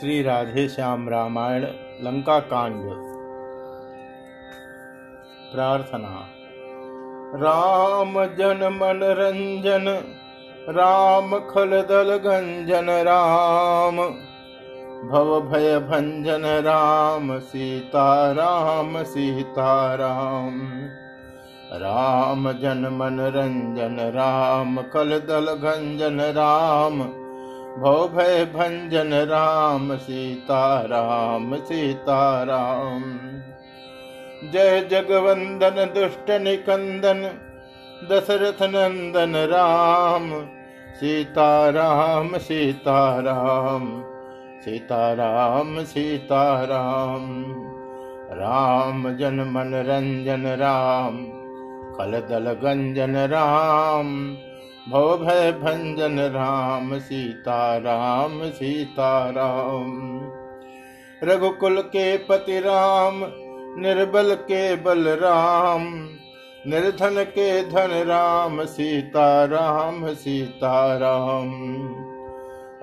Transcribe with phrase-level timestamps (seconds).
[0.00, 1.62] श्री राधे श्याम रामायण
[2.02, 2.82] लंका कांड
[5.52, 6.28] प्रार्थना।
[7.34, 9.88] राम जन मन रंजन
[10.68, 13.96] राम खल दल गंजन राम।
[15.08, 20.60] भव भय भंजन राम, सीता राम सीता राम।
[21.72, 27.25] राम जन मन रंजन राम खल दल गंजन राम।
[27.76, 33.02] भव भय भंजन राम सीता राम सीता राम
[34.52, 37.20] जय जगवंदन दुष्ट निकंदन
[38.10, 40.30] दशरथ नंदन राम।
[40.94, 44.02] सीता राम सीता राम
[44.64, 47.44] सीता राम सीता राम
[48.32, 51.16] राम जन मन रंजन राम
[51.94, 54.36] खल दल गंजन राम
[54.88, 60.20] भव भय भंजन राम सीता राम सीता राम
[61.24, 63.20] रघुकुल के पति राम,
[63.80, 65.82] निर्बल के बल राम
[66.66, 71.50] निर्धन के धन राम सीता राम सीता राम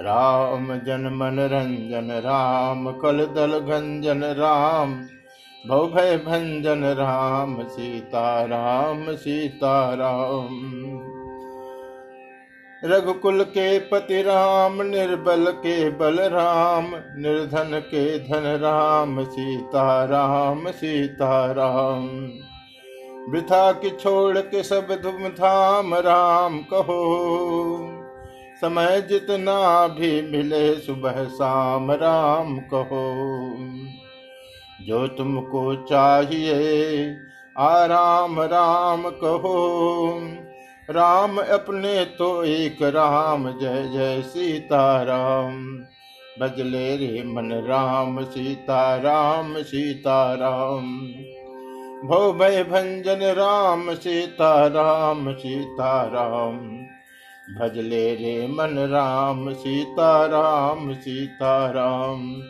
[0.01, 4.93] राम जन मन रंजन राम, कल दल गंजन राम
[5.67, 11.12] भव भय भंजन राम सीता राम सीता राम
[12.85, 21.51] रघुकुल के पति राम, निर्बल के बल राम निर्धन के धन राम, सीता राम सीता
[21.51, 22.29] राम।
[23.31, 27.77] वृथा की छोड़ के सब धुम धाम राम कहो।
[28.61, 33.53] समय जितना भी मिले सुबह शाम राम कहो।
[34.85, 37.17] जो तुमको चाहिए,
[37.57, 40.19] आराम राम कहो।
[40.89, 45.77] राम अपने तो एक राम, जय जय सीता राम
[46.39, 50.97] बजले रे मन राम सीता राम सीता राम
[52.07, 56.57] भो भय भंजन राम सीता राम सीता राम
[57.59, 62.41] भजले रे मन राम सीता राम सीता राम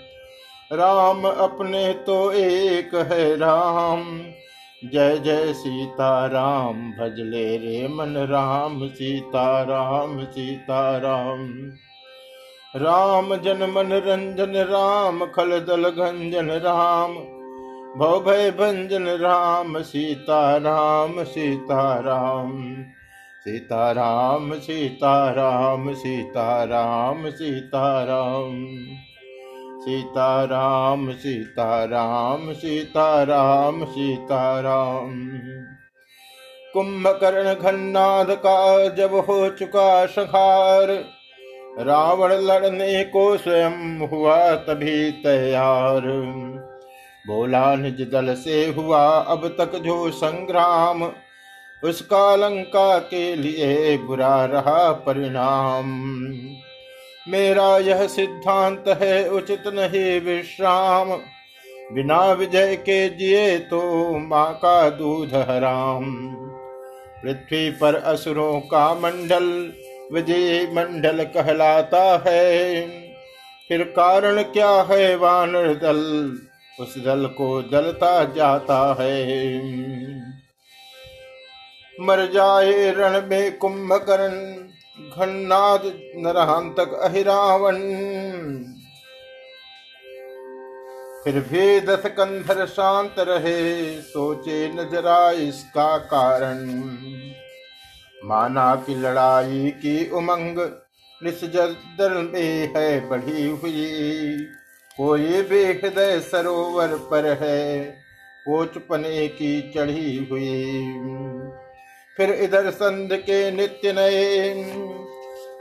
[0.74, 4.22] राम अपने तो एक है राम।
[4.92, 11.72] जय जय सीता राम भजले रे मन राम सीता राम सीता राम
[12.76, 17.14] राम जन मन रंजन, राम खल दल गंजन, राम
[18.00, 22.84] भव भय भंजन, राम सीता राम सीता राम
[23.44, 28.68] सीता राम सीता राम सीता राम सीता राम सीता राम
[29.84, 35.30] सीता राम सीता राम सीता राम सीता राम
[36.74, 40.92] कुंभकर्ण घन्नाद का जब हो चुका सखार
[41.80, 46.02] रावण लड़ने को स्वयं हुआ तभी तैयार।
[47.28, 51.04] बोला निज दल से हुआ अब तक जो संग्राम,
[51.84, 55.92] उसका लंका के लिए बुरा रहा परिणाम।
[57.28, 61.14] मेरा यह सिद्धांत है, उचित नहीं विश्राम।
[61.94, 66.36] बिना विजय के जिए तो माँ का दूध हराम।
[67.24, 69.74] पृथ्वी पर असुरों का मंडल,
[70.14, 72.86] विजय मंडल कहलाता है।
[73.68, 76.38] फिर कारण क्या है वानर दल?
[76.80, 79.58] उस दल को दलता जाता है।
[82.02, 85.82] मर जाए रण में कुंभकर्ण घन्नाद
[86.16, 86.92] नरहंतक
[91.24, 96.66] फिर भी दस कंधर शांत रहे, सोचे न जरा इसका कारण।
[98.26, 100.60] माना की लड़ाई की उमंग
[101.22, 104.46] निस्जदर में है, बढ़ी हुई।
[104.98, 107.84] कोई भी हृदय सरोवर पर है
[108.46, 110.84] कोचपने की चढ़ी हुई।
[112.18, 114.64] फिर इधर संध के नित्य नए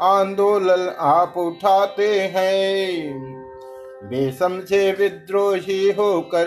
[0.02, 3.12] आंदोलन आप उठाते हैं।
[4.04, 6.46] बेसमझे विद्रोही होकर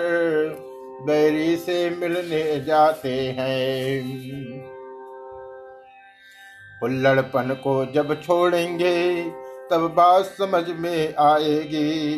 [1.02, 4.02] बैरी से मिलने जाते हैं।
[6.84, 9.24] उल्लड़पन को जब छोड़ेंगे,
[9.72, 12.16] तब बात समझ में आएगी।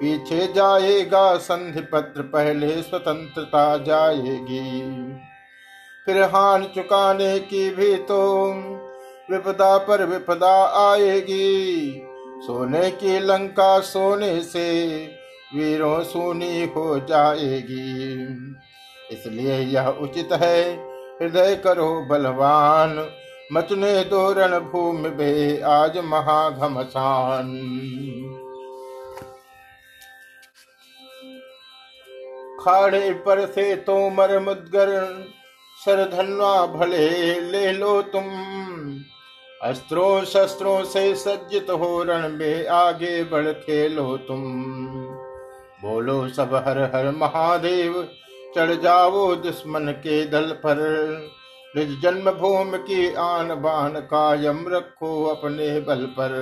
[0.00, 4.80] पीछे जाएगा संधि पत्र पहले स्वतंत्रता जाएगी।
[6.06, 8.20] फिर हान चुकाने की भी तो
[9.30, 10.54] विपदा पर विपदा
[10.90, 12.02] आएगी।
[12.42, 14.70] सोने की लंका सोने से
[15.54, 18.14] वीरों सोनी हो जाएगी।
[19.12, 20.72] इसलिए यह उचित है,
[21.22, 23.08] हृदय करो बलवान।
[23.52, 27.50] मचने दो रण भूमि बे आज महाघमसान।
[32.60, 34.88] खाड़े पर से तोमर मुदगर
[35.86, 38.24] सरधनवा भले ले लो तुम।
[39.62, 44.42] अस्त्रों शस्त्रों से सज्जित हो रण में आगे बढ़ खेलो तुम।
[45.82, 48.08] बोलो सब हर हर महादेव,
[48.56, 50.76] चढ़ जाओ दुश्मन के दल पर।
[51.76, 56.32] निज जन्म भूमि की आन बान कायम रखो अपने बल पर।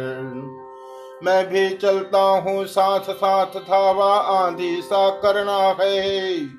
[1.25, 6.58] मैं भी चलता हूँ साथ साथ धावा, आंधी सा करना है।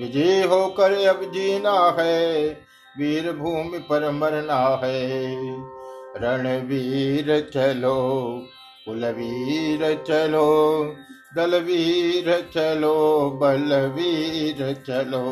[0.00, 2.46] विजय होकर अब जीना है
[2.98, 5.46] वीर भूमि पर मरना है।
[6.16, 7.96] रणवीर चलो,
[8.84, 10.46] कुलवीर चलो,
[11.36, 15.24] दलवीर चलो, बलवीर चलो।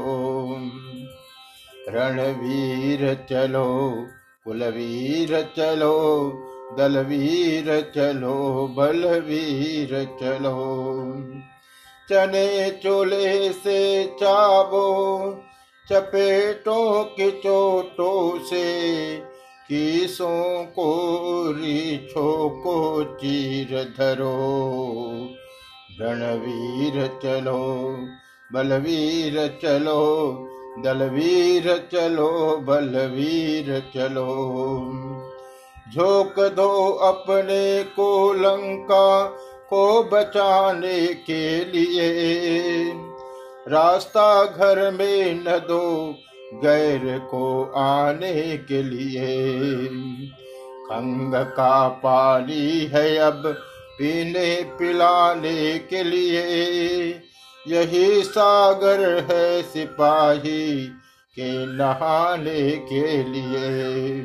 [1.89, 4.07] रणवीर चलो,
[4.45, 5.97] कुलवीर चलो,
[6.79, 10.59] दलवीर चलो, बलवीर चलो।
[12.13, 15.37] चने चोले से चाबो,
[15.93, 19.17] चपेटों के चोटों से
[19.69, 21.07] किसों को,
[21.53, 24.71] रीछो को चीर धरो।
[26.01, 27.97] रणवीर चलो,
[28.53, 30.37] बलवीर चलो,
[30.85, 34.29] दलवीर चलो, बलवीर चलो।
[35.95, 39.37] झोंक दो अपने को लंका
[39.75, 42.93] को बचाने के लिए।
[43.69, 46.15] रास्ता घर में न दो,
[46.55, 49.87] गैर को आने के लिए।
[50.85, 53.43] खंग का पानी है अब
[53.99, 56.43] पीने पिलाने के लिए।
[57.69, 60.87] यही सागर है सिपाही
[61.39, 64.25] के नहाने के लिए।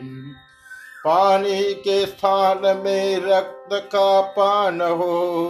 [1.06, 5.44] पानी के स्थान में रक्त का पान हो।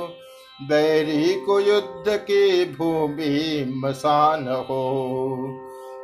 [0.61, 5.37] बैरी को युद्ध की भूमि मसान हो।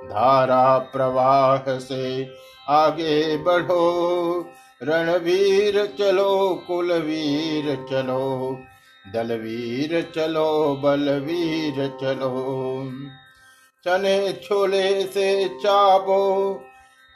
[0.05, 2.29] धारा प्रवाह से
[2.69, 4.45] आगे बढ़ो।
[4.83, 8.57] रणवीर चलो, कुलवीर चलो।
[9.13, 12.33] दलवीर चलो, बलवीर चलो।
[13.83, 16.53] चने छोले से चाबो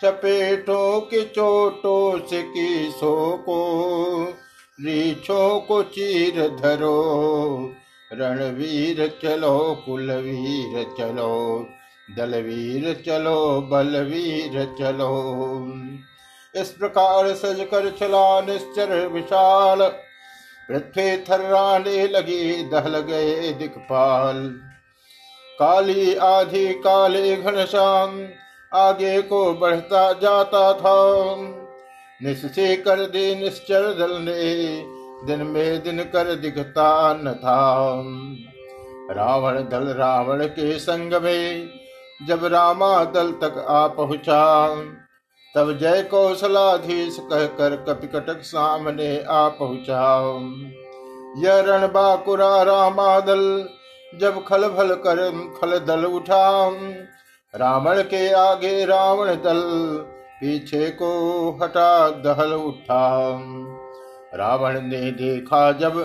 [0.04, 3.60] चपेटों की चोटों से किसो को,
[4.82, 7.74] रीछों को चीर धरो।
[8.14, 11.68] रणवीर चलो, कुलवीर चलो,
[12.18, 15.12] दलवीर चलो, बलवीर चलो।
[16.56, 19.88] इस प्रकार सज कर चला निश्चर विशाल,
[20.70, 24.60] पृथ्वी थर्राने लगी दहल गए दिखपाल।
[25.60, 28.28] काली आधी काले घनश्याम
[28.74, 31.36] आगे को बढ़ता जाता था।
[32.24, 34.84] निश्चय कर दे निश्चर दल ने,
[35.26, 37.94] दिन में दिन कर दिखता न था।
[39.16, 41.70] रावण दल रावण के संग में,
[42.28, 44.76] जब रामा दल तक आ पहुँचा,
[45.56, 50.24] तब जय कौशलाधीश कहकर कपिकटक सामने आ पहुँचा।
[51.38, 53.70] यह रण बाकुरा रामादल
[54.20, 55.30] जब खल भल कर
[55.62, 56.70] खल दल उठा
[57.58, 59.62] रावण के आगे रावण दल
[60.42, 61.10] पीछे को
[61.62, 63.08] हटा दहल उठा।
[64.36, 65.98] रावण ने देखा जब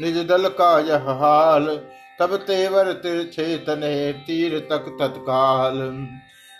[0.00, 1.66] निज दल का यह हाल,
[2.20, 5.78] तब तेवर तिरछे तने तीर तक तत्काल।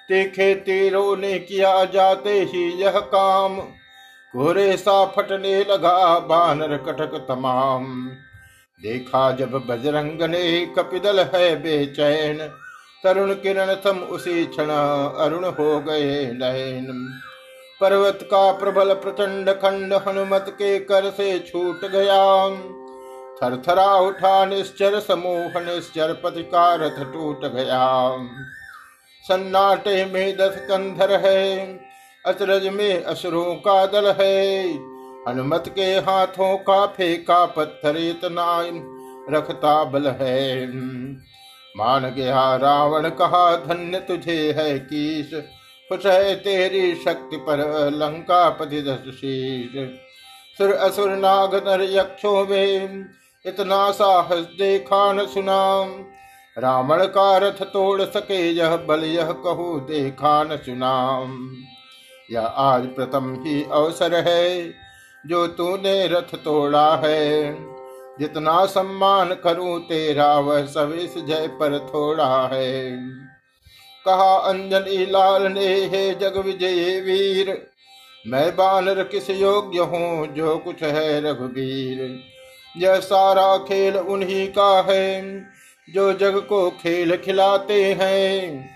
[0.08, 3.56] तीखे तीरों ने किया जाते ही यह काम,
[4.34, 7.86] घोरे सा फटने लगा बानर कटक तमाम।
[8.80, 12.38] देखा जब बजरंग ने कपिदल है बेचैन
[13.04, 14.70] तरुण किरण सम उसी क्षण
[15.18, 16.86] अरुण हो गए नयन।
[17.80, 22.24] पर्वत का प्रबल प्रचंड खंड हनुमत के कर से छूट गया।
[23.36, 27.86] थरथरा उठा निश्चर, समूह निश्चर पति का रथ टूट गया।
[29.24, 31.66] सन्नाटे में दस कंधर है
[32.24, 34.64] अचरज में असुरों का दल है।
[35.28, 38.46] हनुमत के हाथों का फेंका पत्थर इतना
[39.30, 40.66] रखता बल है
[41.74, 45.34] मान गया रावण, कहा धन्य तुझे है कीस
[45.90, 47.58] खुश है तेरी शक्ति पर
[47.92, 49.72] लंका पति शीश।
[50.58, 53.04] सुर असुर नाग नर यक्षों में
[53.44, 55.62] इतना साहस देखा न सुना
[56.56, 60.94] रावण का रथ तोड़ सके यह बल, यह कहो देखा न सुना
[62.30, 64.72] यह आज प्रथम ही अवसर है,
[65.24, 67.52] जो तूने रथ तोड़ा है।
[68.18, 72.96] जितना सम्मान करूँ तेरा, वह सविस जय पर थोड़ा है।
[74.04, 77.66] कहा, अंजनी लाल ने, हे जग विजय वीर,
[78.26, 82.18] मैं बानर किस योग्य हूँ, जो कुछ है रघुवीर
[82.76, 85.46] यह सारा खेल उन्हीं का है,
[85.88, 88.68] जो जग को खेल खिलाते हैं।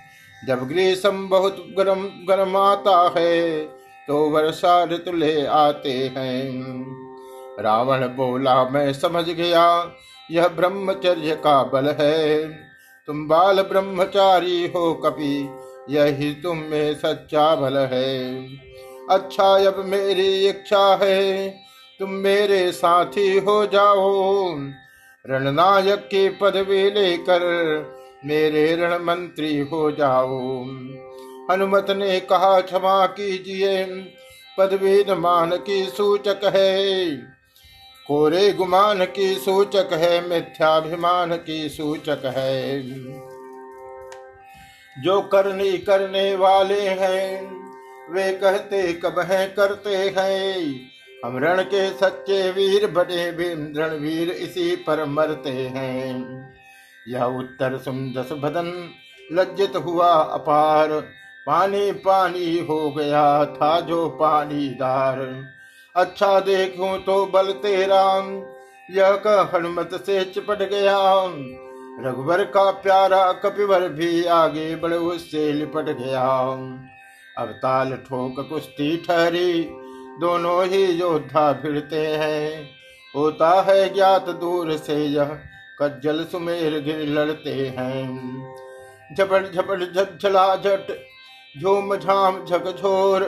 [0.47, 3.63] जब ग्रीष्म बहुत गर्म गर्म आता है
[4.09, 7.04] तो वर्षा ऋतु ले आते हैं।
[7.61, 9.93] रावण बोला, मैं समझ गया,
[10.31, 12.45] यह ब्रह्मचर्य का बल है।
[13.07, 15.49] तुम बाल ब्रह्मचारी हो कपि,
[15.91, 18.47] यही तुम में सच्चा बल है।
[19.11, 21.49] अच्छा अब मेरी इच्छा है,
[21.99, 24.55] तुम मेरे साथी हो जाओ।
[25.27, 27.41] रणनायक की पदवी लेकर
[28.25, 30.65] मेरे रण मंत्री हो जाओ।
[31.51, 33.85] हनुमत ने कहा, क्षमा कीजिए
[34.59, 37.34] पदवी मान की सूचक है।
[38.07, 42.83] कोरे गुमान की सूचक है, मिथ्याभिमान की सूचक है।
[45.03, 47.47] जो करनी करने वाले हैं,
[48.13, 50.81] वे कहते कब है, करते हैं।
[51.25, 53.31] हम रण के सच्चे वीर, बड़े
[53.77, 56.49] रणवीर इसी पर मरते हैं।
[57.09, 58.91] यह उत्तर सुंदस बदन
[59.33, 60.89] लज्जित हुआ अपार।
[61.47, 65.54] पानी पानी हो गया था जो पानीदार।
[65.97, 68.05] अच्छा देखूँ तो बल तेरा।
[68.91, 70.99] यह कह हनुमत से चिपट गया।
[72.01, 76.27] रघुवर का प्यारा कपिवर भी आगे बढ़ उससे लिपट गया।
[77.39, 79.63] अब ताल ठोक कुश्ती ठहरी,
[80.21, 82.69] दोनों ही योद्धा भिड़ते हैं।
[83.17, 85.39] होता है ज्ञात दूर से यह
[85.83, 88.03] कज्जल सुमेर गिर लड़ते हैं।
[89.15, 90.93] झपट झपट झला झट
[91.63, 93.23] झूम झाम झकझोर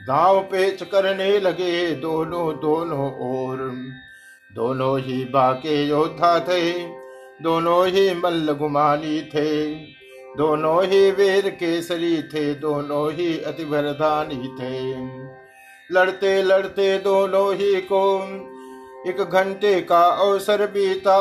[0.00, 3.56] दाव पेच करने लगे दोनों दोनों ओर।
[4.54, 6.72] दोनों ही बाके योद्धा थे,
[7.42, 9.74] दोनों ही मल्ल गुमानी थे।
[10.36, 14.96] दोनों ही वीर केसरी थे, दोनों ही अति वरदानी थे।
[15.94, 18.22] लड़ते लड़ते दोनों ही को
[19.06, 21.18] एक घंटे का अवसर बीता।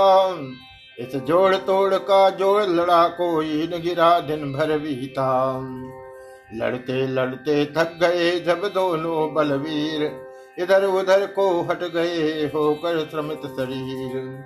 [0.99, 5.59] इस जोड़ तोड़ का जोड़ लड़ा कोई न गिरा, दिन भर बीता।
[6.55, 10.11] लड़ते लड़ते थक गए जब दोनों बलवीर।
[10.59, 14.43] इधर उधर को हट गए होकर श्रमित शरीर।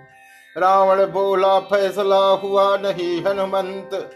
[0.57, 4.09] रावण बोला, फैसला हुआ नहीं हनुमंत।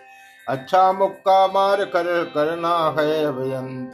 [0.47, 3.91] अच्छा मुक्का मार कर करना है अभयंत।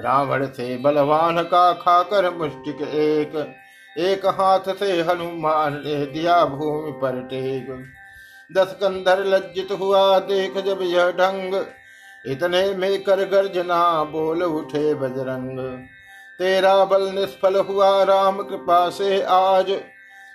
[0.00, 3.54] रावण से बलवान का खाकर मुष्टिक एक।
[3.98, 7.66] एक हाथ से हनुमान ने दिया भूमि पर टेक
[8.52, 11.54] दस कंधर लज्जित हुआ, देख जब यह ढंग।
[12.24, 15.58] इतने में कर गर्जना, बोल उठे बजरंग।
[16.38, 19.70] तेरा बल निष्फल हुआ, राम कृपा से आज।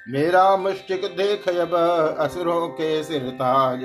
[0.07, 1.75] मेरा मुस्टिक देख अब
[2.19, 3.83] असुरों के सिरताज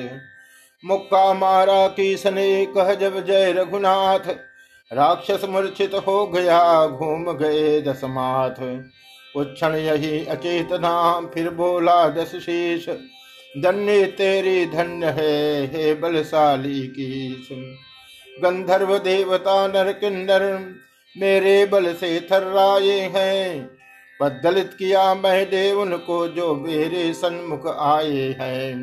[0.85, 2.17] मुक्का मारा की
[2.67, 4.28] कह जब जय रघुनाथ।
[4.90, 8.61] राक्षस मूर्छित हो गया, घूम गए दस माथ
[9.37, 12.88] उच्छण यही अचेतना फिर बोला दस शीश।
[13.59, 17.45] धन्य तेरी धन्य है, हे बलशाली की
[18.42, 20.45] गंधर्व देवता नर किन्नर
[21.16, 23.71] मेरे बल से थर्राए हैं।
[24.23, 28.76] बदलित किया मैं देव उनको जो मेरे सन्मुख आए हैं।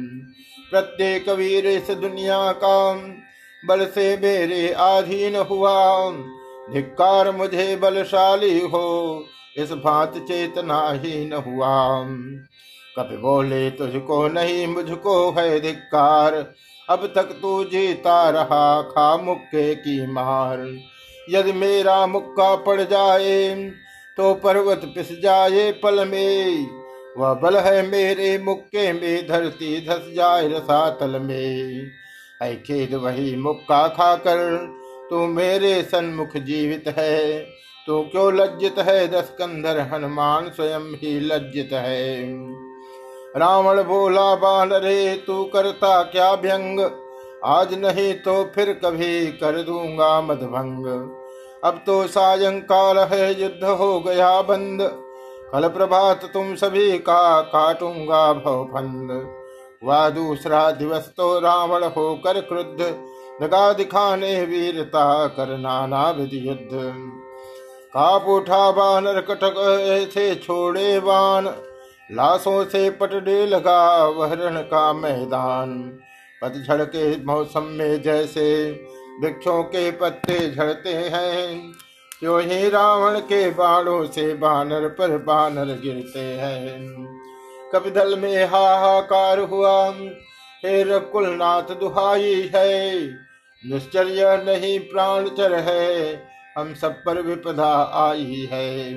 [0.71, 2.93] प्रत्येक वीर इस दुनिया का
[3.67, 6.11] बल से मेरे आधीन हुआ।
[6.73, 9.25] धिक्कार मुझे बलशाली हो,
[9.57, 12.03] इस भांत चेतना ही न हुआ।
[12.97, 16.33] कभी बोले तुझको नहीं, मुझको है धिक्कार।
[16.89, 20.59] अब तक तू जीता रहा, खा मुक्के की मार।
[21.29, 23.55] यदि मेरा मुक्का पड़ जाए
[24.17, 26.67] तो पर्वत पिस जाए पल में।
[27.17, 31.91] वह बल है मेरे मुक्के में, धरती धस जाए रसातल में।
[32.41, 34.37] है खेद वही मुक्का खाकर,
[35.09, 37.39] तू मेरे सन्मुख जीवित है।
[37.87, 42.25] तू क्यों लज्जित है दस कंधर हनुमान स्वयं ही लज्जित है।
[43.35, 46.79] रावण बोला, बाल रे, तू करता क्या व्यंग?
[47.45, 50.85] आज नहीं तो फिर कभी कर दूँगा मधभंग
[51.63, 54.81] अब तो सायंकाल है, युद्ध हो गया बंद।
[55.51, 59.11] कल प्रभात तुम सभी का काटूँगा भवफंद
[59.83, 62.79] वह दूसरा दिवस तो रावण होकर क्रुद्ध।
[63.41, 66.69] दगा दिखाने वीरता कर नाना विधि युद्ध।
[67.93, 69.55] काप उठा, बानर कटक,
[69.89, 71.45] ऐसे छोड़े बान
[72.11, 75.99] लाशों से पटने लगा वहरण का मैदान।
[76.41, 78.71] पतझड़ के मौसम में जैसे
[79.21, 81.71] वृक्षों के पत्ते झड़ते हैं
[82.19, 87.05] क्यों ही रावण के बाणों से बानर पर बानर गिरते हैं।
[87.73, 89.89] कपिदल में हाहाकार हुआ
[90.65, 93.07] हे रकुलनाथ दुहाई है।
[93.63, 96.23] निश्चर्य नहीं प्राण चर है
[96.57, 98.93] हम सब पर विपदा आई है।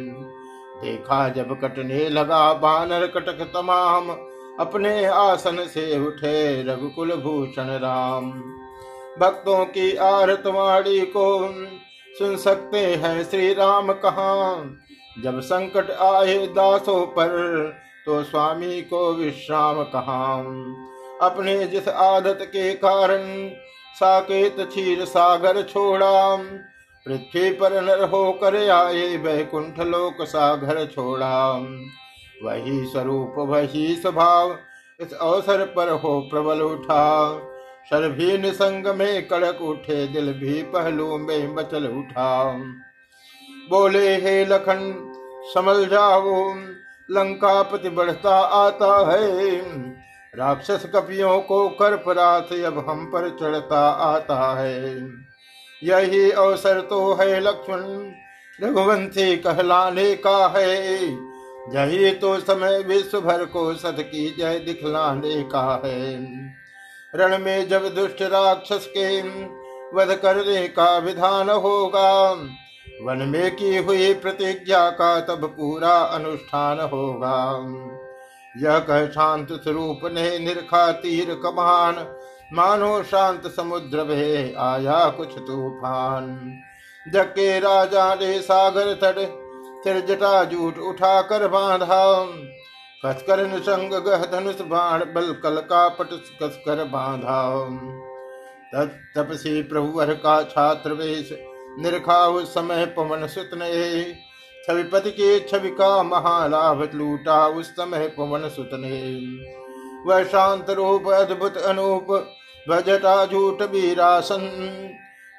[0.82, 4.10] देखा जब कटने लगा बानर कटक तमाम,
[4.60, 8.30] अपने आसन से उठे रघुकुल भूषण राम।
[9.20, 11.54] भक्तों की आरतवाणी को
[12.18, 14.64] सुन सकते हैं श्री राम कहा?
[15.24, 17.28] जब संकट आए दासों पर
[18.06, 20.34] तो स्वामी को विश्राम कहा?
[21.28, 23.48] अपने जिस आदत के कारण
[23.94, 26.36] साकेत क्षीर सागर छोड़ा
[27.08, 31.52] पृथ्वी पर नर होकर आए वैकुंठ लोक सागर छोड़ा।
[32.42, 34.58] वही स्वरूप, वही स्वभाव,
[35.00, 37.38] इस अवसर पर हो प्रबल उठा।
[37.84, 42.44] सर भी निसंग में कड़क उठे, दिल भी पहलू में बचल उठा।
[43.70, 45.12] बोले, हे लखन
[45.54, 46.54] समल जाओ।
[47.10, 49.56] लंका पति बढ़ता आता है।
[50.34, 55.10] राक्षस कपियों को कर पराथ अब हम पर चढ़ता आता है।
[55.84, 58.12] यही अवसर तो है लक्ष्मण।
[58.62, 61.04] रघुवंशी कहलाने का है।
[61.74, 66.14] यही तो समय विश्व भर को सत की जय दिखलाने का है।
[67.14, 69.20] रण में जब दुष्ट राक्षस के
[69.96, 72.30] वध करने का विधान होगा,
[73.02, 77.64] वन में की हुई प्रतिज्ञा का तब पूरा अनुष्ठान होगा।
[78.58, 81.94] यह कह शांत स्वरूप ने निरखा तीर कमान
[82.50, 86.26] मानो शांत समुद्र भे आया कुछ तूफ़ान।
[87.06, 89.18] जग के राजा ने सागर तट
[89.84, 90.40] सिर जटा
[90.88, 92.04] उठा कर बांधा।
[93.04, 96.12] कसकर निसंग गह धनुष बाण, बल कल का पट
[96.42, 97.42] कसकर बांधा।
[99.14, 101.30] तपसी प्रभुवर का छात्र वेश
[101.78, 104.02] निरखा उस समय पवन सुत ने
[104.64, 109.14] छविपति के छवि का महालाभ लूटा उस समय पवन सुत ने
[110.06, 112.06] वह शांत रूप, अद्भुत अनूप
[113.26, 114.42] झूठ वीरासन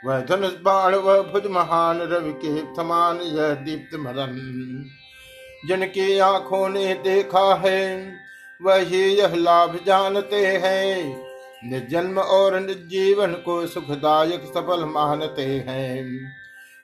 [0.05, 4.89] वह धनुष बाण वह भुज महान रवि के समान यह दीप्त मदन
[5.67, 8.13] जिनकी आँखों ने देखा है,
[8.62, 11.21] वही यह लाभ जानते हैं।
[11.69, 16.32] निर्जन्म और निर्जीवन को सुखदायक सफल मानते हैं।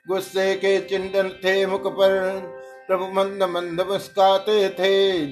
[0.08, 2.40] गुस्से के चिंतन थे मुख पर,
[2.86, 5.26] प्रभु मंद मंद मुस्काते थे।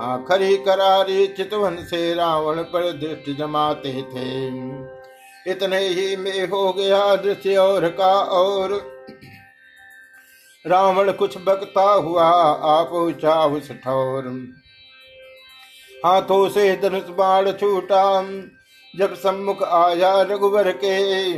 [0.00, 4.48] आखरी करारी चितवन से रावण पर दृष्टि जमाते थे।
[5.50, 8.96] इतने ही में हो गया दृश्य और का और।
[10.66, 14.24] रावण कुछ बकता हुआ आप पहुँचा उस ठौर।
[16.06, 18.22] हाथों से धनुष बाढ़ छूटा,
[18.96, 21.32] जब सम्मुख आया रघुवर के।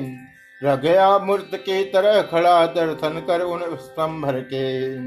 [0.65, 4.99] रह गया मूर्त की तरह खड़ा दर्शन कर उन स्तंभर के।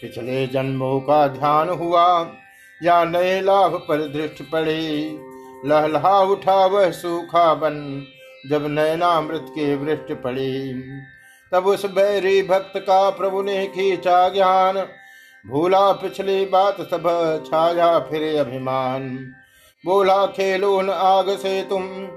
[0.00, 2.36] पिछले जन्मों का ध्यान हुआ
[2.84, 5.18] या नए लाभ पर दृष्टि पड़ी।
[5.66, 8.06] लहलहा उठा वह सूखा बन,
[8.50, 10.82] जब नैनामृत की वृष्टि पड़ी।
[11.52, 14.86] तब उस बैरी भक्त का प्रभु ने खींचा ज्ञान।
[15.46, 17.02] भूला पिछली बात सब
[17.46, 19.32] छाया फिरे अभिमान।
[19.86, 22.08] बोला, खेलो न आग से तुम,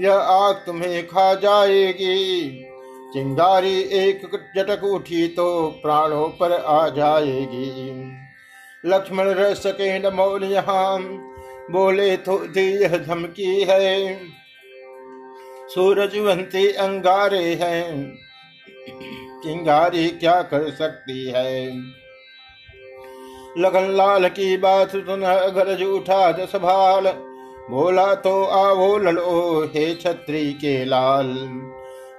[0.00, 2.50] यह आग तुम्हें खा जाएगी।
[3.12, 4.20] चिंगारी एक
[4.56, 8.17] जटक उठी तो प्राणों पर आ जाएगी।
[8.88, 10.98] लक्ष्मण रह सके न मौल यहाँ
[11.70, 14.14] बोले तो यह धमकी है।
[15.68, 18.16] सूरजवंती अंगारे हैं
[19.42, 21.68] चिंगारी क्या कर सकती है?
[23.58, 25.20] लगन लाल की बात सुन
[25.54, 27.08] गरज उठा दस भाल
[27.70, 31.34] बोला तो आवो ललो हे छत्री के लाल।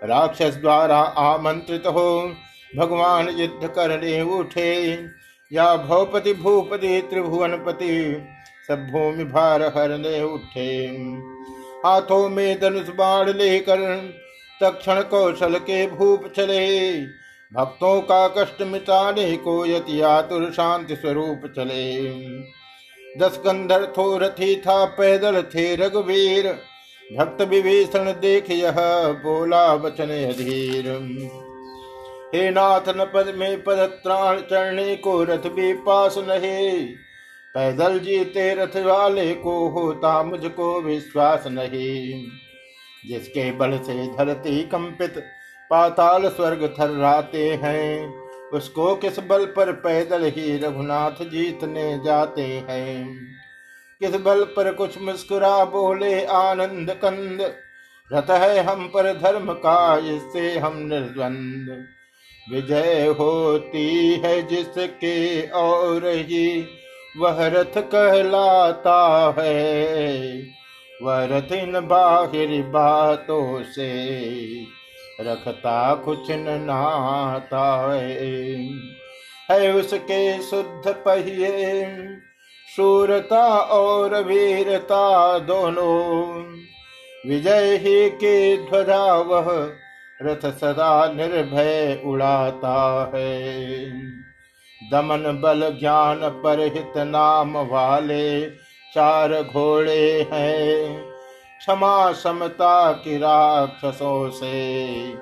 [0.03, 2.33] राक्षस द्वारा आमंत्रित हो,
[2.73, 4.73] भगवान युद्ध करने उठे।
[5.51, 8.17] या भवपति भूपति त्रिभुवनपति,
[8.67, 10.87] सब भूमि भार हरने उठे।
[11.85, 13.81] हाथों में धनुष बाण लेकर
[14.61, 17.01] तक्षण कौशल के भूप चले।
[17.51, 21.99] भक्तों का कष्ट मिटाने को यति आतुर शांति स्वरूप चले।
[23.19, 26.47] दस कंधर थो रथी था पैदल थे रघुवीर,
[27.17, 28.75] भक्त विभीषण देख यह
[29.23, 30.89] बोला वचन अधीर।
[32.35, 36.87] हे नाथ न पद में पद त्राण चढ़ने को रथ भी पास नहीं।
[37.55, 42.27] पैदल जीते रथ वाले को होता मुझको विश्वास नहीं।
[43.07, 45.23] जिसके बल से धरती कंपित
[45.69, 53.19] पाताल स्वर्ग थर्राते हैं, उसको किस बल पर पैदल ही रघुनाथ जीतने जाते हैं?
[53.99, 57.53] किस बल पर कुछ मुस्कुरा बोले आनंद कंद,
[58.13, 61.87] रथ है हम पर धर्म का इससे हम निर्द्वंद।
[62.51, 66.65] विजय होती है जिसके और ही
[67.17, 68.99] वह रथ कहलाता
[69.39, 70.43] है।
[71.03, 73.89] वह रथ इन बाहिर बातों से
[75.21, 77.65] रखता, कुछ नाता
[79.51, 81.85] है उसके शुद्ध पहिए,
[82.67, 86.33] शूरता और वीरता दोनों।
[87.25, 89.49] विजय ही की ध्वजा वह
[90.23, 93.59] रथ सदा निर्भय उड़ाता है।
[94.91, 98.49] दमन बल ज्ञान पर हित नाम वाले
[98.95, 100.99] चार घोड़े हैं।
[101.59, 105.13] क्षमा समता की राक्षसों से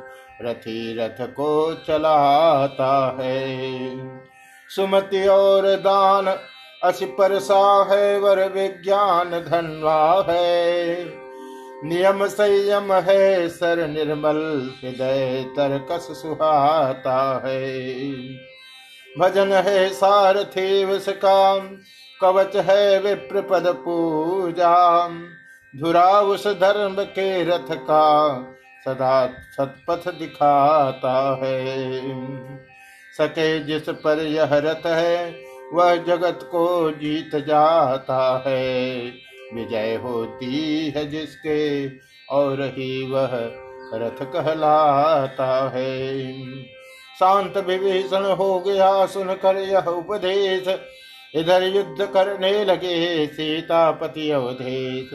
[0.42, 3.90] रथी रथ को चलाता है।
[4.70, 6.28] सुमति और दान
[6.84, 10.96] अस परसा है वर विज्ञान धनवा है।
[11.84, 18.13] नियम संयम है, सर निर्मल, हृदय तरकस सुहाता है।
[19.20, 21.60] भजन है सारथी उसका,
[22.22, 25.08] कवच है विप्र पद पूजा।
[25.80, 28.38] धुरा उस धर्म के रथ का,
[28.86, 32.02] सदा सतपथ दिखाता है।
[33.18, 35.36] सके जिस पर यह रथ है,
[35.74, 41.88] वह जगत को जीत जाता है। विजय होती है जिसके,
[42.30, 43.30] और ही वह
[43.94, 46.34] रथ कहलाता है।
[47.20, 50.80] शांत विभीषण हो गया सुनकर यह उपदेश।
[51.36, 55.10] इधर युद्ध करने लगे सीतापति अवधेश।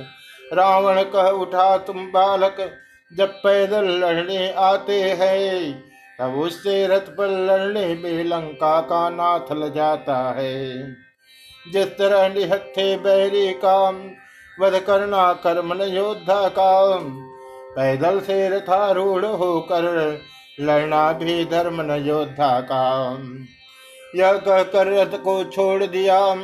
[0.52, 2.70] रावण कह उठा, तुम बालक,
[3.16, 5.84] जब पैदल लड़ने आते हैं,
[6.20, 10.92] तब उससे रथ पर लड़ने में लंका का नाथ ल जाता है।
[11.72, 14.10] जिस तरह निहत्थे बैरी काम
[14.60, 16.98] वध करना कर्म योद्धा का
[17.76, 20.18] पैदल से रथारूढ़ होकर,
[20.60, 23.44] लड़ना भी धर्म न योद्धा काम।
[24.16, 26.34] यह कहकर रथ को छोड़ दिया।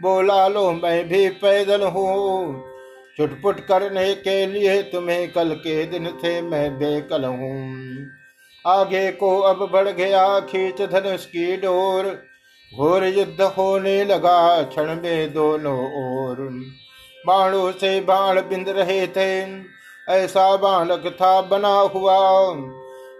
[0.00, 2.64] बोला, लो, मैं भी पैदल हूँ।
[3.16, 7.76] चुटपुट करने के लिए तुम्हें कल के दिन थे मैं बेकल हूँ।
[8.66, 12.22] आगे को अब बढ़ गया खींच धनुष की डोर।
[12.76, 16.64] घोर युद्ध होने लगा क्षण में दोनों ओर।
[17.26, 19.62] बाणों से बाण बिंद रहे थे।
[20.08, 22.50] ऐसा बालक था, बना हुआ।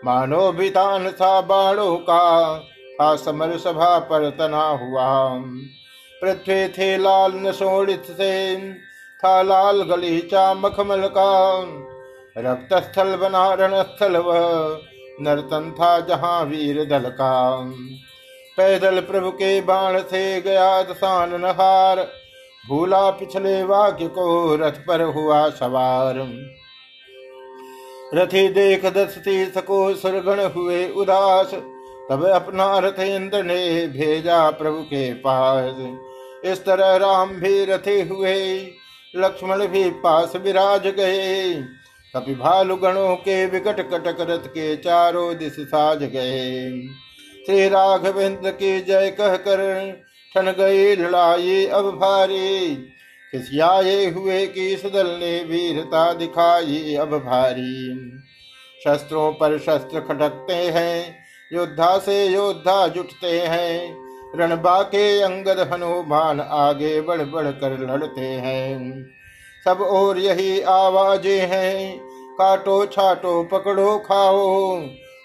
[0.04, 2.58] मानो विधान था, बाणों का
[3.00, 5.28] था सभा पर तना हुआ।
[6.22, 8.56] पृथ्वी थे लाल नशोड़ित से,
[9.24, 11.62] था लाल गलीचा मखमल का।
[12.38, 14.78] रक्त स्थल बना रण स्थल वह
[15.20, 17.60] नर्तन था जहाँ वीर दल का।
[18.56, 22.21] पैदल प्रभु के बाण से गया दसान नहार
[22.68, 26.14] भूला पिछले वाक्य को रथ पर हुआ सवार।
[28.14, 31.54] रथी देख दसती को सुरगण हुए उदास।
[32.10, 35.74] तब अपना रथ इंद्र ने भेजा प्रभु के पास।
[36.44, 38.66] इस तरह राम भी रथे हुए,
[39.16, 41.54] लक्ष्मण भी पास विराज गए।
[42.16, 46.70] कपि भालु गणों के विकट कटक रथ के चारों दिश साज गए।
[47.46, 49.60] श्री राघवेंद्र की जय कह कर
[50.34, 52.76] ठन गई लड़ाई अब भारी।
[53.32, 58.22] खिसियाए हुए की सदल ने वीरता दिखाई, अब भारी।
[58.84, 61.16] शस्त्रों पर शस्त्र खटकते हैं,
[61.52, 64.02] योद्धा से योद्धा जुटते हैं।
[64.36, 69.04] रणबा के अंगद हनुमान आगे बढ़ बढ़ कर लड़ते हैं।
[69.64, 71.98] सब और यही आवाज़ें हैं,
[72.34, 74.80] काटो, छाटो, पकड़ो, खाओ।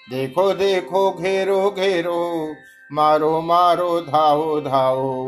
[0.10, 2.56] देखो देखो, घेरो घेरो
[2.92, 5.28] मारो मारो, धाओ धाओ।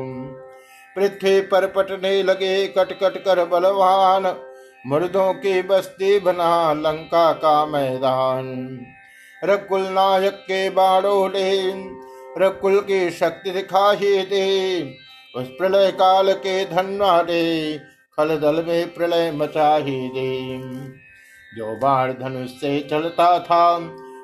[0.95, 4.35] पृथ्वी पर पटने लगे कट कट कर बलवान।
[4.87, 8.79] मुर्दों की बस्ती बना लंका का मैदान।
[9.43, 11.73] रकुल नायक के बाड़ों ने
[12.37, 14.81] रकुल की शक्ति दिखा ही दे।
[15.35, 17.23] उस प्रलय काल के धन्वा
[18.17, 20.57] खल दल में प्रलय मचा ही दे।
[21.57, 23.75] जो बाण धनुष से चलता था,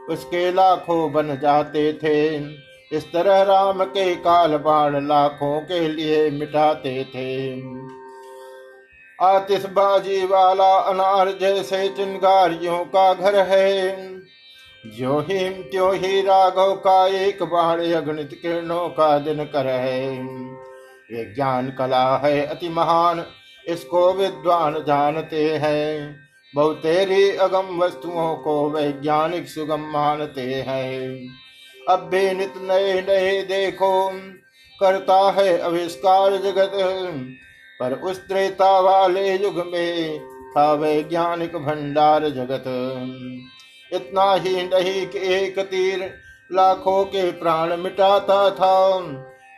[0.10, 2.40] उसके लाखों बन जाते थे।
[2.94, 7.62] इस तरह राम के काल बाण लाखों के लिए मिटाते थे।
[9.22, 13.98] आतिशबाजी वाला अनार जैसे चिंगारियों का घर है।
[14.86, 20.10] जो ही, त्यो ही राघव का एक बाण अगणित किरणों का दिन कर है।
[21.12, 23.26] विज्ञान कला है, अति महान,
[23.68, 26.20] इसको विद्वान जानते हैं।
[26.56, 31.30] बहुतेरी अगम वस्तुओं को वैज्ञानिक सुगम मानते हैं।
[31.90, 34.10] अब भी नित नए नए देखो,
[34.80, 36.72] करता है अविष्कार जगत।
[37.80, 40.20] पर उस त्रेता वाले युग में
[40.58, 42.64] था वैज्ञानिक भंडार जगत।
[43.94, 46.14] इतना ही नहीं कि एक तीर
[46.52, 49.02] लाखों के प्राण मिटाता था।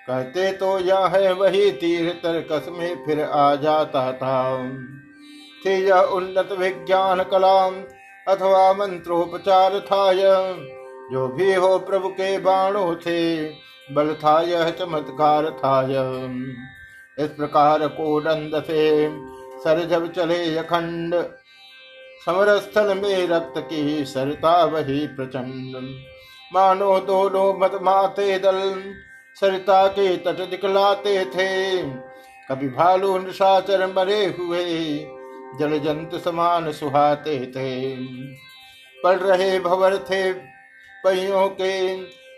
[0.07, 4.69] कहते तो यह है वही तीर तरकस में फिर आ जाता था।
[5.65, 7.75] थी यह उन्नत विज्ञान कलाम
[8.27, 10.73] अथवा मंत्रोपचार था यह।
[11.11, 13.43] जो भी हो प्रभु के बाणों थे
[13.93, 19.09] बल था यह चमत्कार था यह इस प्रकार को कोडंद से
[19.63, 21.15] सर जब चले अखंड
[22.25, 25.75] समर स्थल में रक्त की सरता वही प्रचंड।
[26.53, 28.59] मानो दोनों मत माते दल,
[29.37, 31.81] सरिता के तट दिखलाते थे।
[32.49, 34.65] कभी भालू निशाचर मरे हुए
[35.59, 37.95] जल जंत समान सुहाते थे।
[39.03, 40.56] पड़ रहे भवर थे
[41.07, 41.75] पहियों के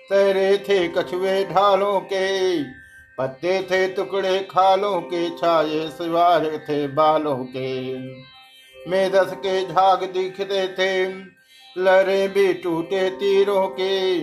[0.10, 2.64] तैरे थे कछुए ढालों के,
[3.18, 7.98] पत्ते थे टुकड़े खालों के छाये सवार थे बालों के।
[8.76, 10.92] मेदस के झाग दिखते थे
[11.76, 14.20] लहरे भी टूटे तीरों के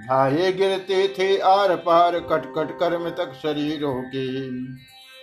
[0.00, 4.26] भाए गिरते थे आर पार कट कट कर्म तक शरीरों के।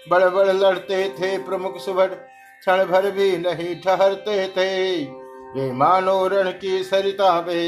[0.08, 5.04] बड़ बड़ लड़ते थे प्रमुख सुबह क्षण भर भी नहीं ठहरते थे,
[5.54, 7.64] वे मानो रण की सरिता वे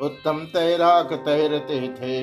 [0.00, 2.16] उत्तम तैराक तैरते थे।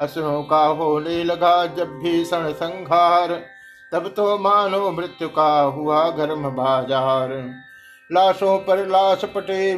[0.00, 3.32] असुरों का होने लगा जब भी सण संघार
[3.92, 7.32] तब तो मानो मृत्यु का हुआ गर्म बाज़ार।
[8.10, 9.74] लाशों पर लाश पटे,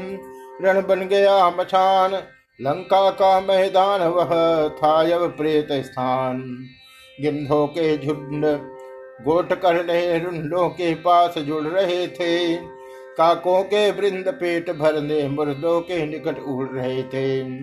[0.63, 2.15] रण बन गया मचान
[2.61, 4.33] लंका का मैदान वह
[4.77, 6.41] था अब प्रेत स्थान।
[7.19, 8.45] गिंधों के झुंड
[9.25, 12.57] गोट करने रुंडों के पास जुड़ रहे थे।
[13.19, 17.61] काकों के वृंद पेट भरने मुर्दों के निकट उड़ रहे थे।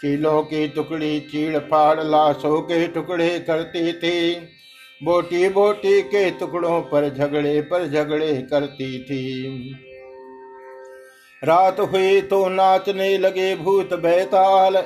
[0.00, 4.34] चीलों की टुकड़ी चीड़ फाड़ लाशों के टुकड़े करती थी।
[5.04, 9.74] बोटी बोटी के टुकड़ों पर झगड़े पर झगड़े करती थी।
[11.44, 14.76] रात हुई तो नाचने लगे भूत बैताल।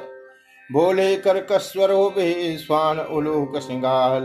[0.73, 2.11] बोले कर कसवरों
[2.57, 4.23] स्वान उलोक सिंगाल।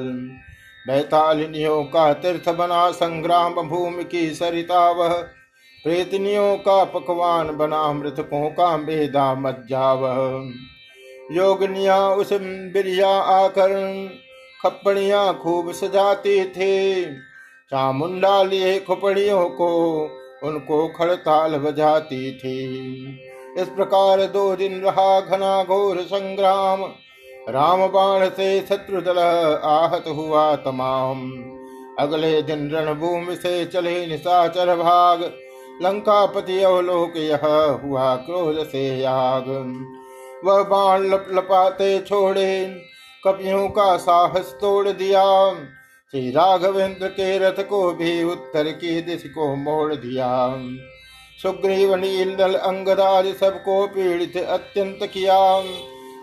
[0.87, 5.29] बैतालिनियों का तीर्थ बना संग्राम भूमि की सरिता वह
[5.83, 10.51] प्रेतनियों का पकवान बना मृतकों का बेदा मज्जा वह
[11.31, 12.33] योगनिया, उस
[12.73, 13.69] बिरिया आकर
[14.63, 17.05] खपड़िया खूब सजाती थे।
[17.71, 19.69] चामुंडा लिए खुपड़ियों को
[20.43, 22.57] उनको खड़ताल बजाती थी।
[23.57, 26.83] इस प्रकार दो दिन रहा घना घोर संग्राम।
[27.49, 29.17] राम बाण से शत्रु दल
[29.63, 31.31] आहत हुआ तमाम।
[31.99, 35.31] अगले दिन रणभूमि से चले निशाचर भाग।
[35.81, 37.45] लंकापति अवलोक यह
[37.83, 39.47] हुआ क्रोध से याग।
[40.45, 42.81] वह बाण लप लपाते छोड़े,
[43.27, 45.53] कपियों का साहस तोड़ दिया।
[46.13, 50.57] श्री राघवेंद्र के रथ को भी उत्तर की दिश को मोड़ दिया।
[51.43, 55.61] सुग्रीव, नील अंगदाज सबको पीड़ित अत्यंत किया।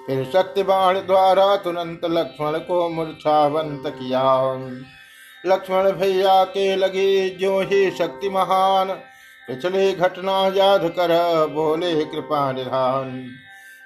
[0.06, 4.24] फिर शक्ति बाण द्वारा तुरंत लक्ष्मण को मूर्छावंत किया।
[5.46, 8.88] लक्ष्मण भैया के लगी जो ही शक्ति महान
[9.48, 11.08] पिछली घटना याद कर,
[11.46, 13.26] बोले, कृपा निधान।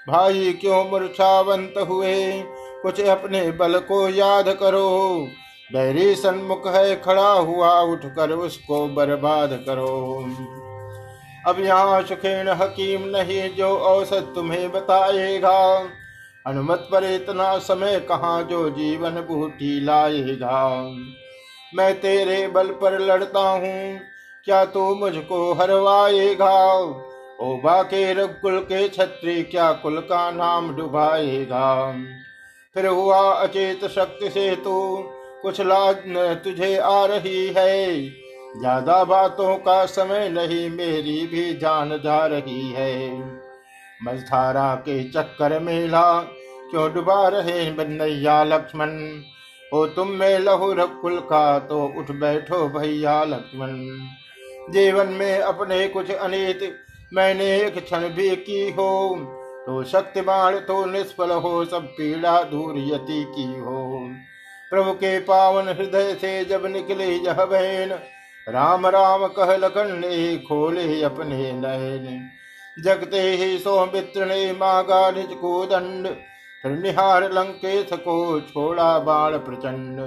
[0.08, 2.42] भाई, क्यों मूर्छावंत हुए?
[2.82, 5.28] कुछ अपने बल को याद करो।
[5.72, 10.26] बैरी सन्मुख है, खड़ा हुआ, उठकर उसको बर्बाद करो।
[11.46, 15.84] अब यहाँ सुखेन हकीम नहीं, जो औसत तुम्हें बताएगा।
[16.46, 20.90] अनुमत पर इतना समय कहाँ, जो जीवन बूटी लाएगा।
[21.74, 24.00] मैं तेरे बल पर लड़ता हूँ
[24.46, 26.54] क्या तू मुझको हरवाएगा?
[27.40, 31.92] ओ बाके रघुकुल के छत्री, क्या कुल का नाम डुबाएगा?
[32.76, 34.96] फिर हुआ अचेत शक्ति से तू,
[35.42, 35.96] कुछ लाज
[36.44, 38.00] तुझे आ रही है।
[38.58, 43.10] ज़्यादा बातों का समय नहीं, मेरी भी जान जा रही है।
[44.02, 46.20] मझधारा के चक्कर मेला,
[46.70, 48.96] क्यों डुबा रहे बनैया लक्ष्मण?
[49.72, 53.76] हो तुम में लहू रकुल का तो उठ बैठो भैया लक्ष्मण।
[54.70, 56.60] जीवन में अपने कुछ अनित,
[57.14, 59.16] मैंने एक क्षण भी की हो।
[59.66, 64.08] तो शक्तिमान तो निष्फल हो, सब पीड़ा दूर यति की हो।
[64.72, 67.98] प्रभु के पावन हृदय से जब निकले यह बहन,
[68.48, 72.28] राम राम कह लखन ने खोले अपने नयन।
[72.84, 76.08] जगते ही सौमित्र ने मागा निज को दंड,
[76.62, 80.00] फिर निहार लंकेश को छोड़ा बाण प्रचंड।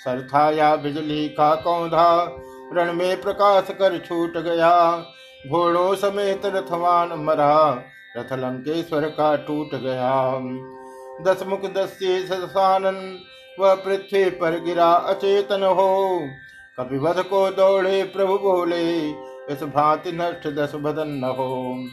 [0.00, 2.24] सरथाया बिजली का कौधा
[2.72, 4.96] रण में प्रकाश कर छूट गया।
[5.48, 7.82] घोड़ों समेत रथवान मरा।
[8.16, 10.38] रथ लंकेश्वर का टूट गया।
[11.22, 12.18] दस मुख दस्ये
[13.60, 16.20] वह पृथ्वी पर गिरा अचेतन हो।
[16.80, 19.10] कपिवध को दौड़े प्रभु बोले,
[19.50, 21.84] इस भांति नष्ट दस बदन न हो।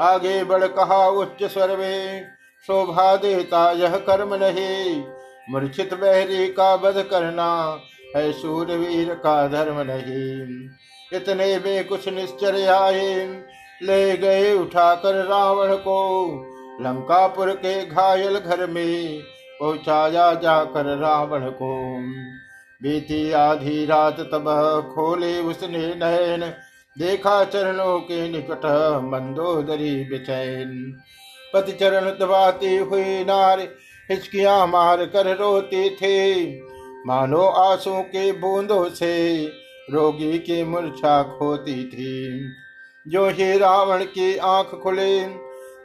[0.00, 2.28] आगे बढ़ कहा उच्च स्वर में,
[2.66, 5.04] शोभा देता यह कर्म नहीं।
[5.50, 7.80] मूर्छित बहरी का वध करना
[8.16, 10.68] है सूरवीर का धर्म नहीं।
[11.12, 13.42] इतने में कुछ निश्चर आए।
[13.82, 15.98] ले गए उठाकर रावण को।
[16.80, 19.22] लंकापुर के घायल घर में
[19.60, 21.98] पहुँचाया जाकर रावण को।
[22.82, 24.44] बीती आधी रात तब
[24.94, 26.52] खोले उसने नयन।
[26.96, 28.64] देखा चरणों के निकट
[29.04, 30.98] मंदोदरी बेचैन
[31.54, 33.60] पति चरण दबाती हुई नार
[34.10, 36.34] हिचकिया मार कर रोती थे।
[37.08, 39.46] मानो आँसू के बूंदों से
[39.92, 42.40] रोगी की मूर्छा खोती थी।
[43.06, 45.20] जो ही रावण की आँख खुले,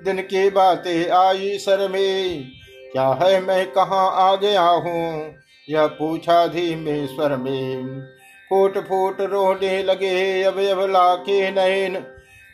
[0.03, 2.51] दिन की बातें आई सर में,
[2.91, 5.35] क्या है मैं कहाँ आ गया हूँ
[5.69, 8.01] यह पूछा धीमे स्वर में।
[8.49, 11.95] फूट फूट रोने लगे अब अब लाके नैन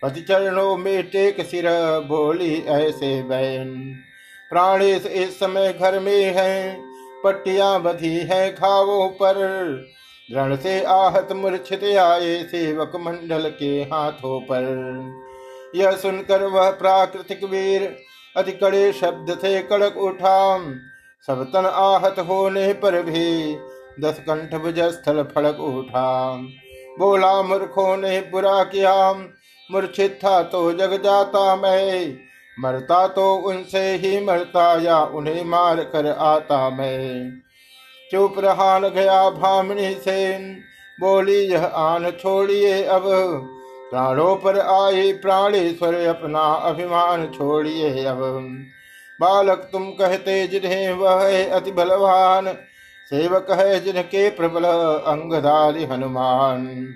[0.03, 1.65] पति चरणों में टेक सिर
[1.99, 3.95] बोली ऐसे बहन
[4.49, 6.88] प्राणेश इस समय घर में है
[7.23, 9.35] पट्टियाँ बधी हैं खावों पर।
[10.29, 14.65] रण से आहत मूर्छित आए सेवक मंडल के हाथों पर।
[15.75, 17.95] यह सुनकर वह प्राकृतिक वीर,
[18.37, 20.57] अति कड़े शब्द से कड़क उठा।
[21.27, 23.57] सब तन आहत होने पर भी
[23.99, 26.37] दस कंठ भुज स्थल फड़क उठा।
[26.99, 29.13] बोला मूर्खों ने बुरा किया।
[29.69, 32.28] मूर्छित था तो जग जाता मैं।
[32.59, 37.31] मरता तो उनसे ही मरता या उन्हें मार कर आता मैं।
[38.11, 40.39] चुप रहा गया भामनी से
[41.01, 43.03] बोली, यह आन छोड़िए अब।
[43.91, 48.19] प्राणों पर आए प्राणेश्वर, अपना अभिमान छोड़िए अब।
[49.21, 52.53] बालक तुम कहते, जिन्हें वह अति बलवान,
[53.09, 54.63] सेवक है जिनके प्रबल
[55.07, 56.87] अंगधारी हनुमान।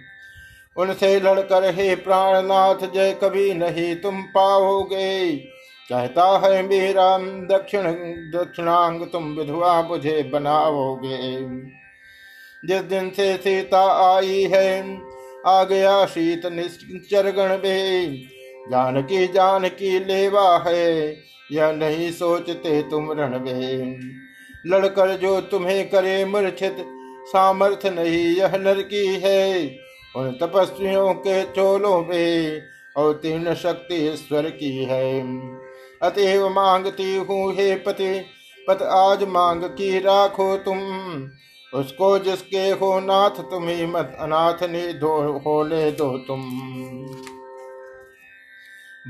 [0.78, 5.34] उनसे लड़कर हे प्राणनाथ, जय कभी नहीं तुम पाओगे।
[5.94, 7.82] कहता है मेरा दक्षिण,
[8.32, 11.40] दक्षिणांग तुम विधवा मुझे बनाओगे।
[12.68, 15.02] जिस दिन से सीता आई है,
[15.48, 18.22] आ गया शीत निश्चरगण में।
[18.72, 21.18] जानकी जानकी लेवा है,
[21.52, 24.00] यह नहीं सोचते तुम रण में
[24.66, 26.78] लड़कर जो तुम्हें करे मूर्छित
[27.28, 29.76] सामर्थ नहीं यह नर की है।
[30.16, 32.62] उन तपस्वियों के चोलों में
[32.98, 35.22] और तीर्ण शक्ति ईश्वर की है।
[36.04, 38.26] अतएव मांगती हूँ, हे पति,
[38.68, 40.80] पत आज मांग की राखो तुम।
[41.80, 46.42] उसको जिसके हो नाथ, तुम्हें मत अनाथ ने दो होने दो तुम।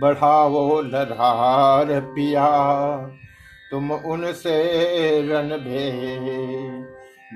[0.02, 2.48] बढ़ावो लधार पिया,
[3.72, 4.64] तुम उनसे
[5.22, 5.92] रन भे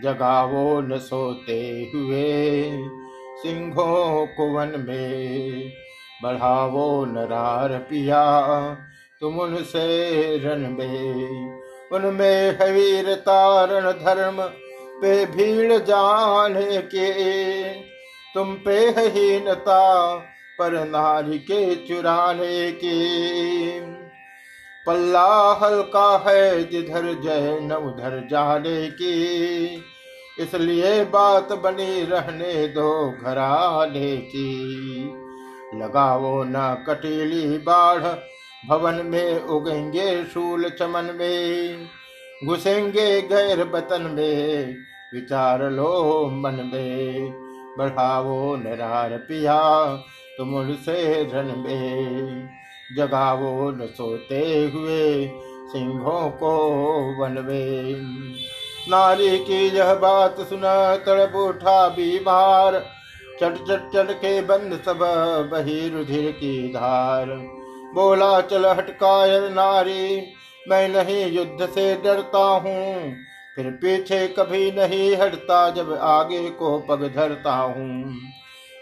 [0.01, 2.63] जगावो न सोते हुए,
[3.37, 5.71] सिंहों कुवन में।
[6.23, 8.23] बढ़ावो नरार पिया
[9.21, 9.85] तुम उनसे
[10.37, 14.41] रण में, उनमें है वीरता रण धर्म
[15.01, 17.11] पे भीड़ जाने के।
[18.33, 20.15] तुम पे हीनता
[20.59, 23.79] पर नारी के चुराने की।
[24.87, 29.13] पल्ला हल्का है जिधर जय न उधर जाने की।
[30.39, 34.55] इसलिए बात बनी रहने दो घराने की।
[35.75, 38.03] लगाओ न कटीली बाढ़
[38.65, 41.87] भवन में उगेंगे शूल चमन में,
[42.45, 44.75] घुसेंगे गैर बतन में,
[45.13, 47.31] विचार लो मन में,
[47.77, 49.95] बढ़ावो नरार पिया
[50.37, 52.49] तुम से धन में,
[52.97, 55.27] जगावो न सोते हुए
[55.67, 56.61] सिंहों को
[57.27, 57.95] में।
[58.89, 62.85] नारी की यह बात सुना तड़प उठा बीमार
[63.43, 64.99] चट चट चट के बंद सब
[65.51, 67.56] बही रुधिर की धार।
[67.97, 70.33] बोला, चल हटकायर नारी,
[70.69, 73.15] मैं नहीं युद्ध से डरता हूँ।
[73.55, 78.17] फिर पीछे कभी नहीं हटता, जब आगे को पग धरता हूँ।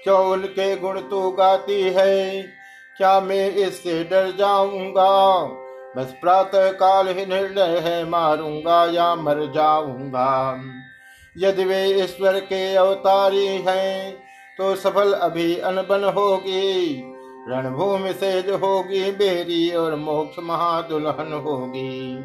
[0.04, 2.42] क्यों उनके गुण तू गाती है,
[2.98, 5.42] क्या मैं इससे डर जाऊँगा?
[5.98, 10.62] बस प्रातः काल ही निर्णय है, मारूँगा या मर जाऊँगा।
[11.38, 14.12] यदि वे ईश्वर के अवतारी हैं
[14.58, 17.15] तो सफल अभी अनबन होगी।
[17.50, 22.20] रणभूमि से जो होगी, बेरी और मोक्ष महादुल्हन होगी।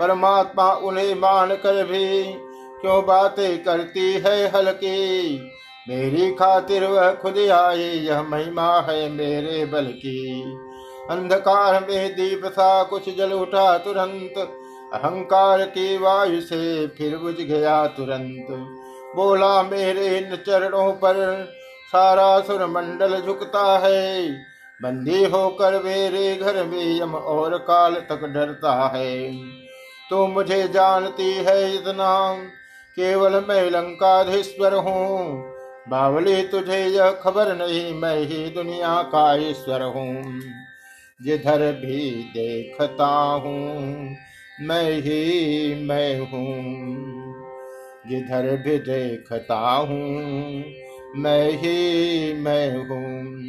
[0.00, 2.22] परमात्मा उन्हें मान कर भी
[2.80, 5.36] क्यों बातें करती है हल्की?
[5.88, 10.42] मेरी खातिर वह खुद आए, यह महिमा है मेरे बल की।
[11.10, 14.34] अंधकार में दीप सा कुछ जल उठा तुरंत,
[14.92, 18.46] अहंकार की वायु से फिर बुझ गया तुरंत।
[19.16, 21.48] बोला मेरे इन चरणों पर
[21.94, 24.28] सारा सुर मंडल झुकता है।
[24.82, 29.32] बंदी होकर मेरे घर में यम और काल तक डरता है।
[30.10, 32.34] तो मुझे जानती है इतना,
[32.96, 35.42] केवल मैं लंकाधीश्वर हूँ।
[35.88, 40.40] बावली, तुझे यह खबर नहीं, मैं ही दुनिया का ईश्वर हूँ।
[41.22, 43.06] जिधर भी देखता
[43.44, 44.16] हूँ,
[44.60, 46.84] मैं ही मैं हूँ।
[48.08, 50.64] जिधर भी देखता हूँ
[51.16, 53.44] मैं ही मैं हूँ।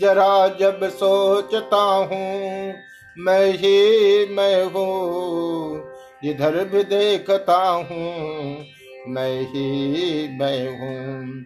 [0.00, 2.74] जरा जब सोचता हूँ,
[3.18, 5.92] मैं ही मैं हूँ।
[6.24, 8.64] जिधर भी देखता हूँ,
[9.08, 11.44] मैं ही मैं हूँ।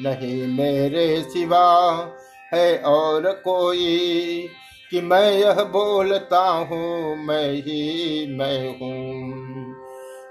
[0.00, 1.98] नहीं मेरे सिवा
[2.54, 4.48] है और कोई
[4.90, 9.73] कि मैं यह बोलता हूँ, मैं ही मैं हूँ।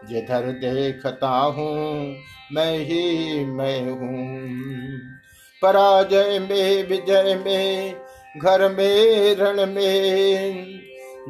[0.10, 2.18] जिधर देखता हूँ,
[2.52, 5.00] मैं ही मैं हूँ।
[5.62, 7.96] पराजय में, विजय में,
[8.38, 10.80] घर में, रण में,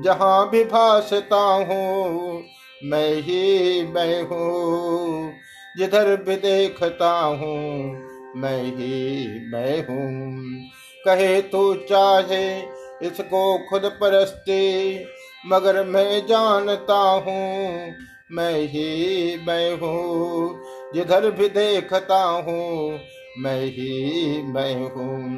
[0.03, 2.43] जहाँ भी भासता हूँ,
[2.83, 5.33] मैं ही मैं हूँ।
[5.77, 8.03] जिधर भी देखता हूँ,
[8.35, 10.33] मैं ही मैं हूँ।
[11.05, 12.59] कहे तू चाहे,
[13.07, 15.05] इसको खुद परस्ती,
[15.45, 17.95] मगर मैं जानता हूँ
[18.33, 20.61] मैं ही मैं हूँ,
[20.95, 22.99] जिधर भी देखता हूँ,
[23.39, 25.37] मैं ही मैं हूँ।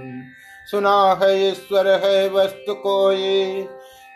[0.72, 3.68] सुना है ईश्वर है वस्तु कोई,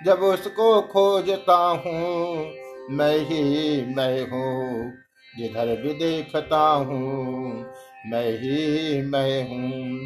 [0.06, 2.54] जब उसको खोजता हूँ,
[2.92, 4.94] मैं ही मैं हूँ,
[5.38, 7.66] जिधर भी देखता हूँ,
[8.06, 10.00] मैं ही मैं हूँ।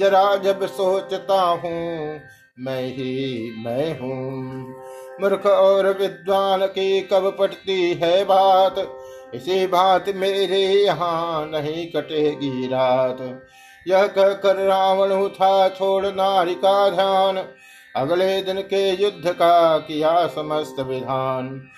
[0.00, 2.20] जरा जब सोचता हूँ,
[2.58, 4.83] मैं ही मैं हूँ।
[5.20, 8.74] मूर्ख और विद्वान की कब पटती है बात?
[9.34, 13.42] इसी बात मेरे यहाँ नहीं कटेगी रात।
[13.88, 17.44] यह कहकर रावण उठा छोड़ नारी का ध्यान।
[17.96, 21.68] अगले दिन के युद्ध का किया समस्त विधान।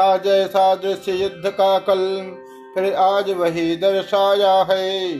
[0.00, 2.34] था जैसा दृश्य युद्ध का कल,
[2.74, 5.18] फिर आज वही दर्शाया है।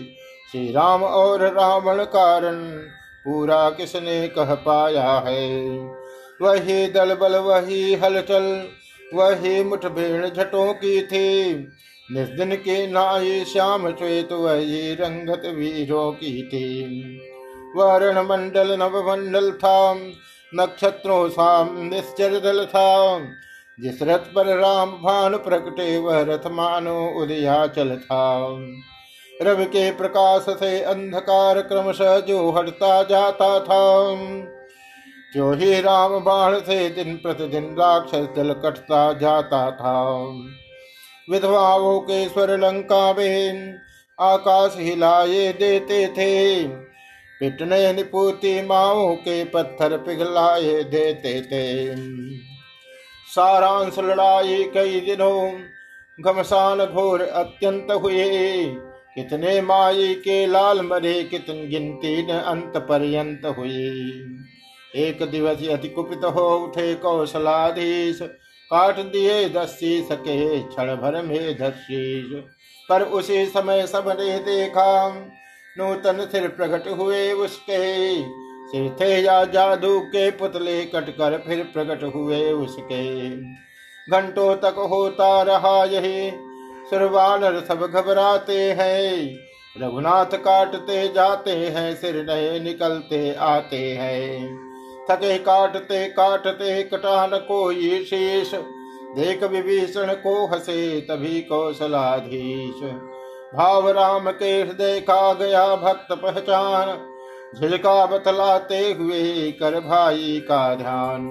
[0.53, 2.65] श्री राम और रावण कारण
[3.25, 5.77] पूरा किसने कह पाया है?
[6.43, 8.69] वही दल बल, वही हलचल,
[9.15, 11.55] वही मुठभेड़ झटों की थी।
[12.13, 16.85] निर्दिन के नाई श्याम श्वेत, वही रंगत वीरों की थी।
[17.77, 19.95] वर्ण मंडल नव मंडल था,
[20.55, 23.19] नक्षत्रों साम निश्चर दल था।
[23.81, 28.57] जिस रथ पर राम भान प्रकटे, वह रथ मानो उदयाचल था।
[29.43, 34.15] रवि के प्रकाश से अंधकार क्रमशः जो हटता जाता था
[35.35, 40.25] जो ही राम बाण से दिन प्रतिदिन राक्षस दल कटता जाता था।
[41.31, 43.75] विधवाओं के स्वर लंका में
[44.21, 46.65] आकाश हिलाए देते थे।
[47.41, 51.97] पिटने निपुति माओ के पत्थर पिघलाए देते थे।
[53.35, 55.53] सारांश लड़ाई कई दिनों,
[56.25, 58.65] घमसान घोर अत्यंत हुए।
[59.15, 64.11] कितने माई के लाल मरे, कितन गिनती न अंत पर्यंत हुई।
[64.97, 68.19] एक दिवस अति कुपित हो उठे कौशलाधीश,
[68.71, 72.33] काट दिए दस्सी सके क्षण भर में धशीष
[72.89, 75.09] पर उसी समय सबने देखा,
[75.79, 78.23] नूतन सिर प्रकट हुए उसके।
[78.67, 83.27] सिर थे या जादू के पुतले कटकर फिर प्रकट हुए उसके।
[84.11, 86.31] घंटों तक होता रहा यही
[86.91, 89.37] सुरवानर सब घबराते हैं।
[89.83, 94.66] रघुनाथ काटते जाते हैं, सिर नए निकलते आते हैं।
[95.11, 98.55] थके काटते काटते कटान कोई शीश
[99.17, 102.83] देख विभीषण को हसे तभी कौशलाधीश।
[103.55, 106.99] भाव राम के हृदय का गया भक्त पहचान।
[107.61, 111.29] झिलका बतलाते हुए कर भाई का ध्यान।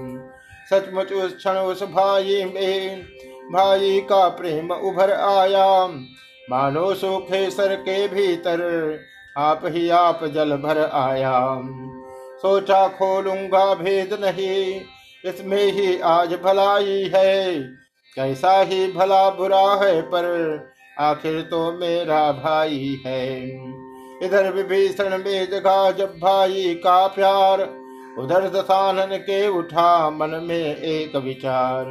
[0.69, 3.01] सचमुच उस क्षण उस भाई में,
[3.51, 5.88] भाई का प्रेम उभर आया।
[6.49, 8.99] मानो सूखे सर के भीतर
[9.38, 11.32] आप ही आप जल भर आया।
[12.46, 14.82] सोचा खोलूँगा भेद नहीं।
[15.26, 17.60] इसमें ही आज भलाई है।
[18.16, 20.26] कैसा ही भला बुरा है, पर
[21.00, 23.48] आखिर तो मेरा भाई है।
[24.24, 27.62] इधर विभीषण में जगा जब भाई का प्यार,
[28.20, 31.86] उधर दसानन के उठा मन में एक विचार।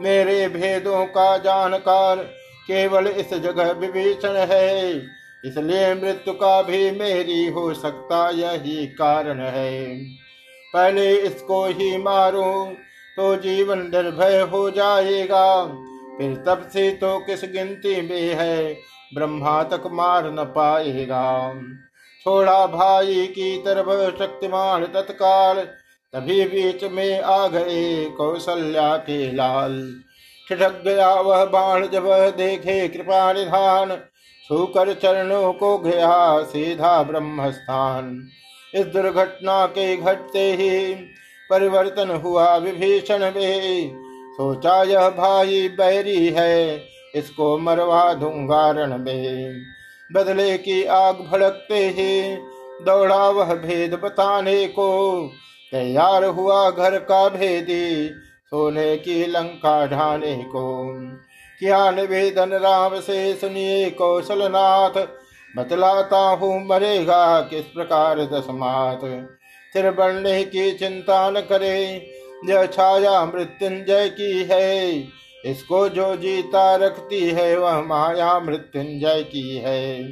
[0.00, 2.16] मेरे भेदों का जानकार
[2.66, 4.94] केवल इस जगह विभीषण है।
[5.44, 9.96] इसलिए मृत्यु का भी मेरी हो सकता यही कारण है।
[10.74, 12.52] पहले इसको ही मारो
[13.16, 15.64] तो जीवन निर्भय हो जाएगा।
[16.18, 18.76] फिर तब से तो किस गिनती में है,
[19.14, 21.52] ब्रह्मा तक मार न पाएगा।
[22.24, 25.60] छोड़ा भाई की तरफ़ शक्तिमान तत्काल,
[26.14, 29.74] तभी बीच में आ गए कौशल्या के लाल।
[30.46, 33.90] ठिठक गया वह बाण जब देखे कृपा निधान
[34.50, 38.28] छूकर चरणों को गया सीधा ब्रह्म स्थान
[38.74, 40.94] इस दुर्घटना के घटते ही
[41.50, 43.90] परिवर्तन हुआ, विभीषण में
[44.32, 46.82] सोचा, यह भाई बैरी है,
[47.14, 49.54] इसको मरवा दूँगा रण में।
[50.12, 52.36] बदले की आग भड़कते ही
[52.84, 54.88] दौड़ा वह भेद बताने को
[55.72, 58.10] तैयार हुआ घर का भेदी,
[58.46, 60.86] सोने की लंका ढाने को।
[61.60, 65.06] क्या निवेदन राम से सुनिए कौशलनाथ?
[65.56, 69.00] बतलाता हूँ, मरेगा किस प्रकार दसमात?
[69.72, 72.06] सिर बढ़ने की चिंता न करे,
[72.48, 74.94] यह छाया मृत्युंजय की है।
[75.46, 80.02] इसको जो जीता रखती है, वह माया मृत्युंजय की है।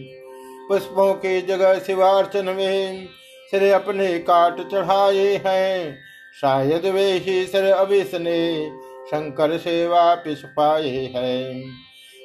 [0.69, 3.07] पुष्पों की जगह शिवार्चन में
[3.51, 5.99] सिर अपने काट चढ़ाए हैं।
[6.41, 8.71] शायद वे ही सिर अभिस ने
[9.09, 11.63] शंकर से वापिस पाए हैं।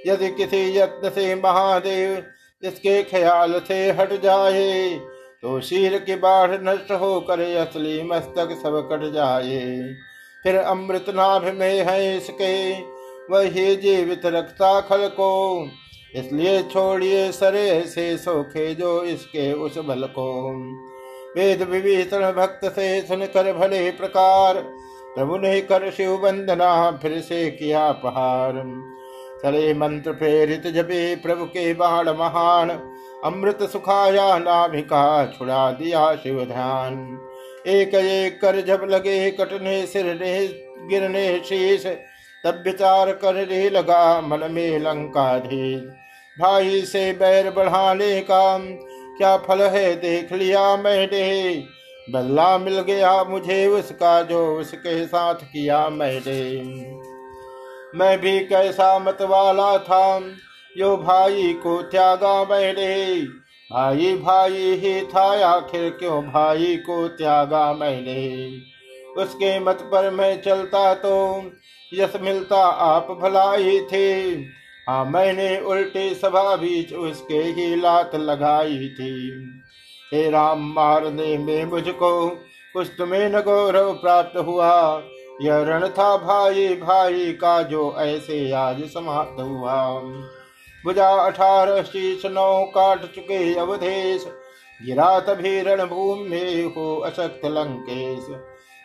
[0.07, 2.23] यदि किसी यत्न से महादेव
[2.63, 4.99] इसके ख्याल से हट जाए
[5.43, 9.59] तो शीर की बाढ़ नष्ट होकर असली मस्तक सब कट जाए।
[10.43, 12.73] फिर अमृत नाभ में है इसके,
[13.29, 15.67] वही जीवित रखता खल को।
[16.15, 20.29] इसलिए छोड़िए सरे से सोखे जो इसके उस बल को।
[21.35, 24.57] वेद विभीषण भक्त से सुनकर भले प्रकार
[25.15, 28.53] प्रभु उन्हें कर शिव वंदना, फिर से किया पहाड़।
[29.43, 32.69] चले मंत्र प्रेरित जबे प्रभु के बाण महान,
[33.25, 36.95] अमृत सुखाया नाभिका छुड़ा दिया शिव ध्यान।
[37.67, 40.05] एक एक कर जब लगे कटने सिर
[40.89, 41.85] गिरने शीश,
[42.43, 45.75] तब विचार कर रे लगा मन में लंका धी
[46.37, 48.57] भाई से बैर बढ़ाने का
[49.17, 51.53] क्या फल है, देख लिया मैंने
[52.11, 56.61] बल्ला मिल गया मुझे उसका जो उसके साथ किया मैंने।
[57.95, 60.21] मैं भी कैसा मत वाला था,
[60.77, 63.21] यो भाई को त्यागा मैंने।
[63.71, 68.57] भाई भाई ही था, आखिर क्यों भाई को त्यागा मैंने?
[69.17, 71.43] उसके मत पर मैं चलता तो
[71.93, 74.31] यश मिलता आप भलाई थे।
[74.89, 79.31] हाँ मैंने उल्टी सभा बीच उसके ही लात लगाई थी।
[80.13, 82.29] हे राम, मारने, में मुझको
[82.73, 85.03] कुछ तुम्हें न गौरव प्राप्त हुआ।
[85.41, 89.87] यह रण था भाई भाई का जो ऐसे आज समाप्त हुआ।
[90.85, 94.27] बुझा अठारह शीश नौ काट चुके अवधेश,
[94.85, 98.27] गिरा तभी रणभूमि में हो अशक्त लंकेश।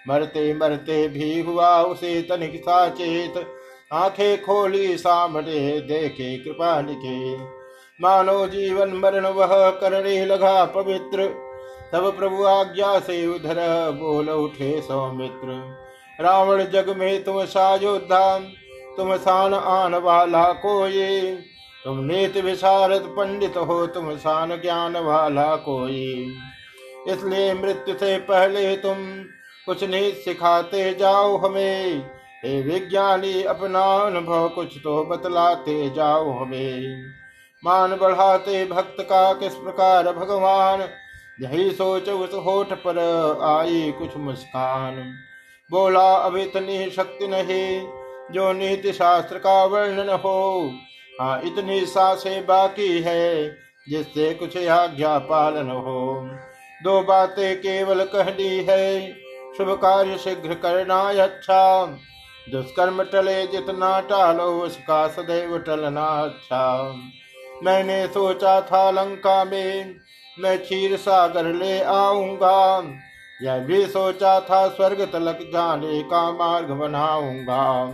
[0.08, 3.46] मरते मरते भी हुआ उसे तनिक साचेत,
[3.92, 7.57] आँखें खोली सामने देखे कृपा लिखे
[8.00, 11.26] मानो जीवन मरण वह करने लगा पवित्र।
[11.92, 13.56] तब प्रभु आज्ञा से उधर
[13.90, 15.76] बोल उठे सौमित्र।
[16.20, 18.38] रावण जग में तुम साजोधा
[18.96, 21.38] तुम सान आन वाला को ये
[21.84, 26.32] तुम नीत विशारद पंडित हो, तुम सान ज्ञान वाला कोई।
[27.08, 28.96] इसलिए मृत्यु से पहले तुम
[29.66, 31.98] कुछ नीत सिखाते जाओ हमें।
[32.44, 37.04] हे विज्ञानी, अपना अनुभव कुछ तो बतलाते जाओ हमें।
[37.64, 40.88] मान बढ़ाते भक्त का किस प्रकार भगवान?
[41.40, 42.98] यही सोच उस होठ पर
[43.42, 45.14] आई कुछ मुस्कान।
[45.70, 47.88] बोला, अब इतनी शक्ति नहीं,
[48.30, 50.72] जो नीति शास्त्र का वर्णन हो।
[51.20, 53.56] हाँ इतनी सासे बाकी है,
[53.88, 56.28] जिससे कुछ आज्ञा पालन हो।
[56.84, 59.12] दो बातें केवल कहनी है,
[59.56, 61.86] शुभ कार्य शीघ्र करना अच्छा।
[62.52, 66.92] दुष्कर्म टले, जितना टालो, उसका सदैव टलना अच्छा।
[67.64, 69.94] मैंने सोचा था लंका में
[70.38, 72.82] मैं क्षीर सागर ले आऊँगा।
[73.42, 77.84] यह भी सोचा था स्वर्ग तलक जाने का मार्ग बनाऊँगा।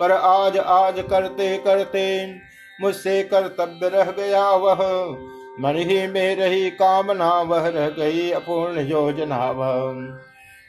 [0.00, 2.34] पर आज आज करते करते
[2.80, 4.76] मुझसे कर्तव्य रह गया वह।
[5.60, 9.92] मन ही में रही कामना, वह रह गई अपूर्ण योजना वह।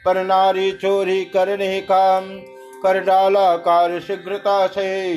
[0.04, 2.20] पर नारी चोरी करने का,
[2.82, 5.14] कर डाला कार्य शीघ्रता से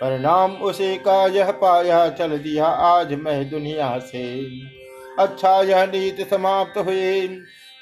[0.00, 4.46] परिणाम उसी का यह पाया चल दिया आज मैं दुनिया से।
[5.18, 7.28] अच्छा यह नीति समाप्त हुई।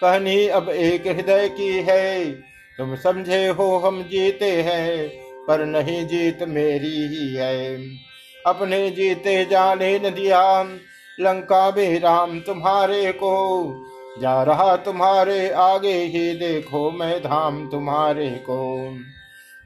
[0.01, 2.33] कहनी, अब एक हृदय की है।
[2.79, 5.09] तुम समझे हो, हम जीते हैं,
[5.49, 7.77] पर नहीं जीत मेरी ही है।
[8.47, 10.63] अपने जीते जाने न दिया,
[11.21, 13.65] लंका में राम तुम्हारे को।
[14.21, 18.91] जा रहा तुम्हारे आगे ही, देखो मैं धाम तुम्हारे को।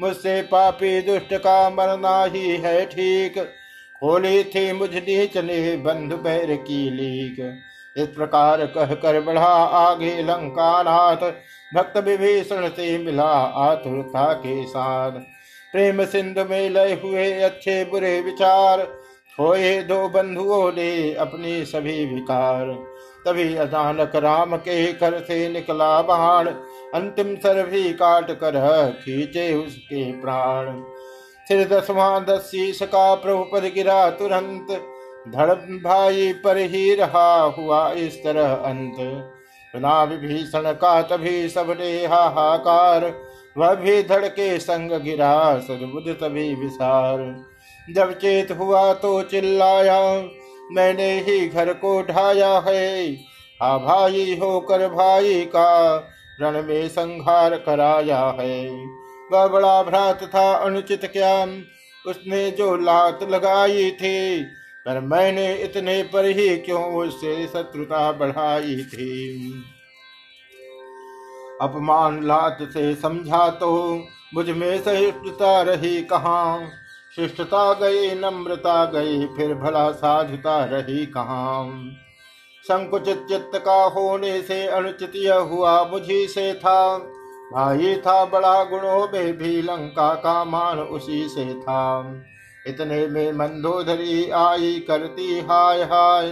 [0.01, 3.39] मुझसे पापी दुष्ट का मरना ही है ठीक।
[4.01, 7.59] खोली थी मुझ नीच ने बंधु बैर की लीक।
[7.97, 11.33] इस प्रकार कह कर बढ़ा आगे लंकानाथ।
[11.75, 15.11] भक्त विभीषण से मिला आतुरता के साथ।
[15.73, 18.81] प्रेम सिंधु में लय हुए अच्छे बुरे विचार।
[19.41, 22.67] होए दो बंधुओं ने अपने सभी विकार।
[23.27, 26.49] तभी अचानक राम के कर से निकला बाण।
[26.95, 28.57] अंतिम सर भी काट कर
[29.01, 30.81] खींचे उसके प्राण।
[31.49, 34.71] फिर दसवां दस शीश का प्रभु पर गिरा तुरंत।
[35.29, 38.97] धड़ भाई पर ही रहा हुआ इस तरह अंत।
[39.75, 43.13] सुना विभीषण का तभी सबने हाहाकार।
[43.59, 47.19] वह भी धड़के संग गिरा सदबुद तभी विसार।
[47.89, 50.01] जब चेत हुआ तो चिल्लाया,
[50.73, 53.13] मैंने ही घर को ढाया है।
[53.63, 55.99] हा भाई होकर भाई का
[56.43, 58.87] रण में संहार कराया है।
[59.33, 61.43] वह बड़ा भ्रात था, अनुचित क्या?
[62.11, 64.45] उसने जो लात लगाई थी,
[64.87, 69.39] पर मैंने इतने पर ही क्यों उससे शत्रुता बढ़ाई थी?
[71.63, 74.03] अपमान लात से समझा तो
[74.35, 76.69] मुझमें सहिष्णुता रही कहाँ?
[77.17, 81.93] शिष्टता गई, नम्रता गई, फिर भला साधुता रही कहाँ?
[82.69, 86.99] संकुचित चित्त का होने से अनुचित यह हुआ मुझी से था।
[87.53, 92.15] भाई था, बड़ा गुणों में भी लंका का मान उसी से था।
[92.67, 96.29] इतने में मंदोदरी आई, करती हाय हाय।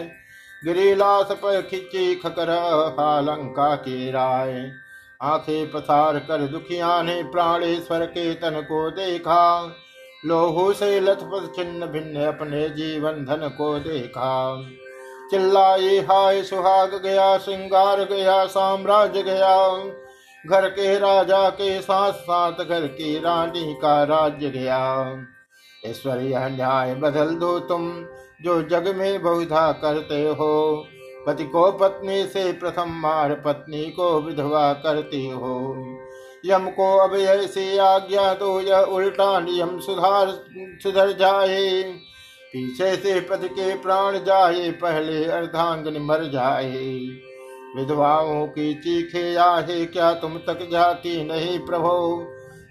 [0.65, 2.47] गिरीलास पर खिंची, खकर
[3.25, 4.73] लंका की राय।
[5.23, 9.77] आँखें पसार कर दुखिया ने प्राणेश्वर के तन को देखा।
[10.27, 14.67] लोहू से लथपथ, छिन्न भिन्न अपने जीवन धन को देखा।
[15.31, 19.79] चिल्लाई हाय सुहाग गया, श्रृंगार गया, साम्राज्य गया।
[20.47, 25.13] घर के राजा के साथ साथ घर की रानी का राज्य गया।
[25.87, 28.07] ईश्वरीय न्याय बदल दो तुम,
[28.43, 30.85] जो जग में बहुधा करते हो।
[31.27, 35.75] पति को पत्नी से प्रथम मार पत्नी को विधवा करती हो।
[36.47, 41.83] यम को अब ऐसी आज्ञा दो, यह उल्टा नियम सुधार सुधर जाए।
[42.57, 46.99] पीछे से पति के प्राण जाए, पहले अर्धांगन मर जाए।
[47.77, 52.27] विधवाओं की चीखे आहे, क्या तुम तक जाती नहीं प्रभो?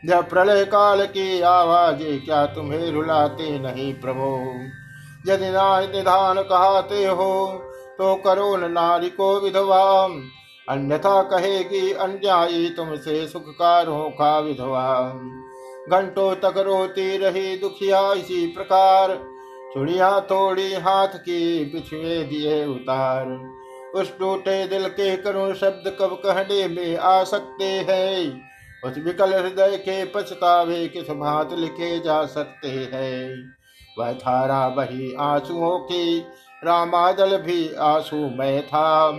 [0.06, 4.40] जब प्रलय काल की आवाज़, क्या तुम्हें रुलाते नहीं प्रभो?
[5.28, 7.48] यदि नाय निधान कहते हो
[7.98, 10.06] तो करो नारी को विधवा।
[10.70, 15.12] अन्यथा कहेगी अन्यायी, तुमसे सुखकारों का विधवा।
[15.90, 19.35] घंटों तक रोती रही दुखिया, इसी प्रकार
[19.76, 23.28] चुड़िया थोड़ी हाथ की बिछुए दिए उतार।
[23.96, 28.42] उस टूटे दिल के करुण शब्द कब कहने में आ सकते हैं?
[28.86, 33.54] उस विकल हृदय के पछतावे किस भात लिखे जा सकते हैं?
[34.00, 36.20] वह थारा बही आंसुओं की
[36.64, 39.12] रामादल भी आँसू में था।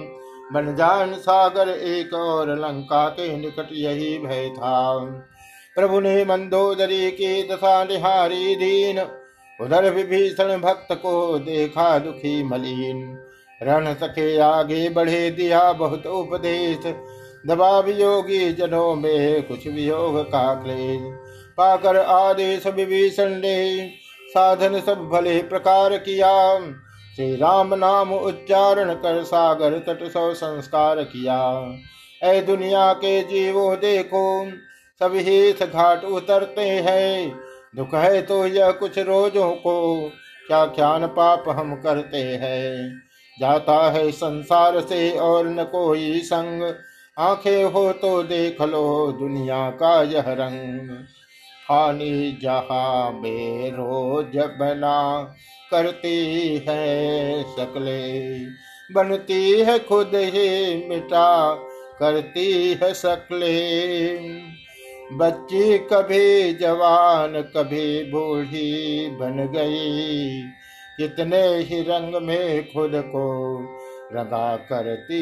[0.53, 4.99] बन जान सागर एक और लंका के निकट यही भय था।
[5.77, 9.23] प्रभु ने मंदोदरी की दशा निहारी दीन।
[9.61, 13.19] उधर विभीषण भक्त को देखा दुखी मलिन।
[13.63, 16.95] रण सके आगे बढ़े, दिया बहुत उपदेश।
[17.47, 21.01] दबा वियोगी जनों में कुछ वियोग का क्लेश।
[21.57, 23.91] पाकर आदेश विभीषण ने
[24.29, 26.61] साधन सब भले प्रकार किया।
[27.17, 31.73] श्री राम नाम उच्चारण कर सागर तट सौ संस्कार किया।
[32.23, 34.51] ऐ दुनिया के जीवो देखो
[35.03, 37.46] सभी घाट उतरते हैं।
[37.77, 40.09] दुख है तो यह कुछ रोजों को
[40.47, 43.03] क्या ख्यान पाप हम करते हैं?
[43.41, 46.75] जाता है संसार से और न कोई संग।
[47.19, 50.91] आँखें हो तो देख लो दुनिया का यह रंग।
[51.71, 55.35] हानि जहा में रोज बना
[55.71, 58.41] करती है शकले।
[58.95, 61.55] बनती है खुद ही मिटा
[62.01, 64.17] करती है शकले।
[65.13, 70.43] बच्ची कभी जवान, कभी बूढ़ी बन गई।
[70.97, 73.27] कितने ही रंग में खुद को
[74.13, 75.21] रंगा करती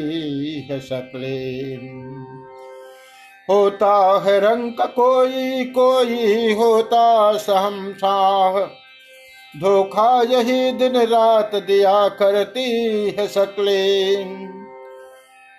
[0.61, 1.75] है शक्ले
[3.49, 8.59] होता है रंग का कोई कोई होता सहम साह
[9.59, 13.83] धोखा यही दिन रात दिया करती है शक्ले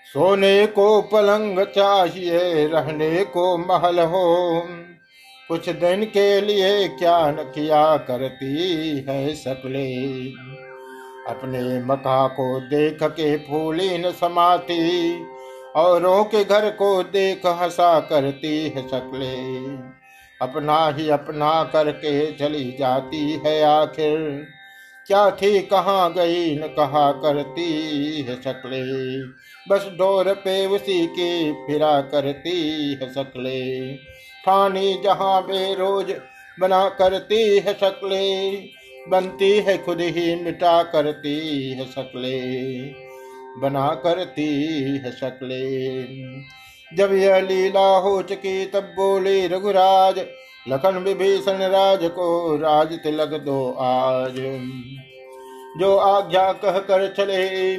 [0.07, 4.63] सोने को पलंग चाहिए, रहने को महल हो।
[5.49, 9.87] कुछ दिन के लिए क्या न किया करती है शक्ले
[11.29, 15.21] अपने मका को देख के फूली न समाती,
[15.77, 19.35] औरों के घर को देख हंसा करती है शक्ले
[20.41, 24.47] अपना ही अपना करके चली जाती है आखिर।
[25.07, 26.57] क्या थी कहाँ गई?
[26.57, 29.23] न कहा करती है शक्ले।
[29.69, 33.95] बस डोर पे उसी की फिरा करती है शक्ले।
[34.47, 36.15] ठानी जहाँ बेरोज
[36.61, 38.57] बना करती है शक्ले।
[39.09, 42.41] बनती है खुद ही मिटा करती है शक्ले।
[43.61, 44.55] बना करती
[44.99, 46.03] है शक्ले।
[46.97, 50.19] जब यह लीला हो चुकी तब बोले रघुराज
[50.69, 54.35] लखन विभीषण राज को राज तिलक दो आज।
[55.81, 57.75] जो आज्ञा कह कर चले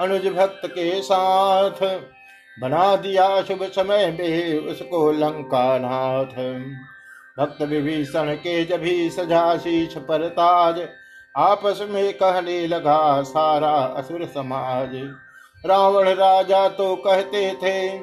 [0.00, 1.82] अनुज भक्त के साथ,
[2.60, 6.34] बना दिया शुभ समय में उसको लंका नाथ।
[7.38, 10.80] भक्त विभीषण के जभी सजा शीछ पर ताज,
[11.34, 14.90] आपस में कहने लगा सारा असुर समाज।
[15.64, 17.96] रावण राजा तो कहते थे,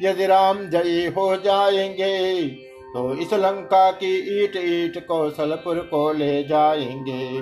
[0.00, 7.40] यदि राम जयी हो जाएँगे तो इस लंका की ईट ईट कौशलपुर को ले जाएँगे।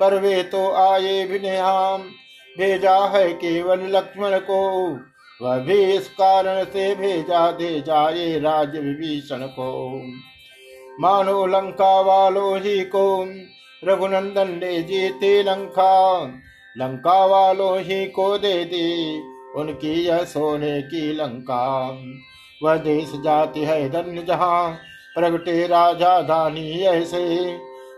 [0.00, 2.02] पर वे तो आए विनयाम,
[2.58, 4.90] भेजा है केवल लक्ष्मण को।
[5.42, 10.02] वह भी इस कारण से भेजा दे जाए राज विभीषण को।
[11.00, 13.28] मानो लंका वालों ही को
[13.84, 16.24] रघुनंदन ने जीते लंका।
[16.78, 19.18] लंका वालों ही को दे दी
[19.56, 21.90] उनकी यह सोने की लंका।
[22.64, 24.72] वह देश जाति है धन्य जहाँ
[25.16, 27.24] प्रगटे राजा धानी ऐसे।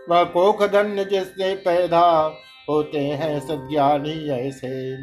[0.09, 2.07] वह कोख धन्य जिससे पैदा
[2.69, 4.93] होते हैं सज्ञानी ऐसे।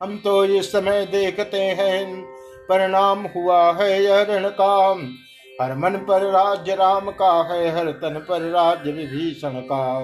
[0.00, 2.22] हम तो इस समय देखते हैं,
[2.68, 5.06] परिणाम हुआ है यह ऋण काम
[5.60, 10.00] हर मन पर राज्य राम का है, हर तन पर राज्य विभीषण का।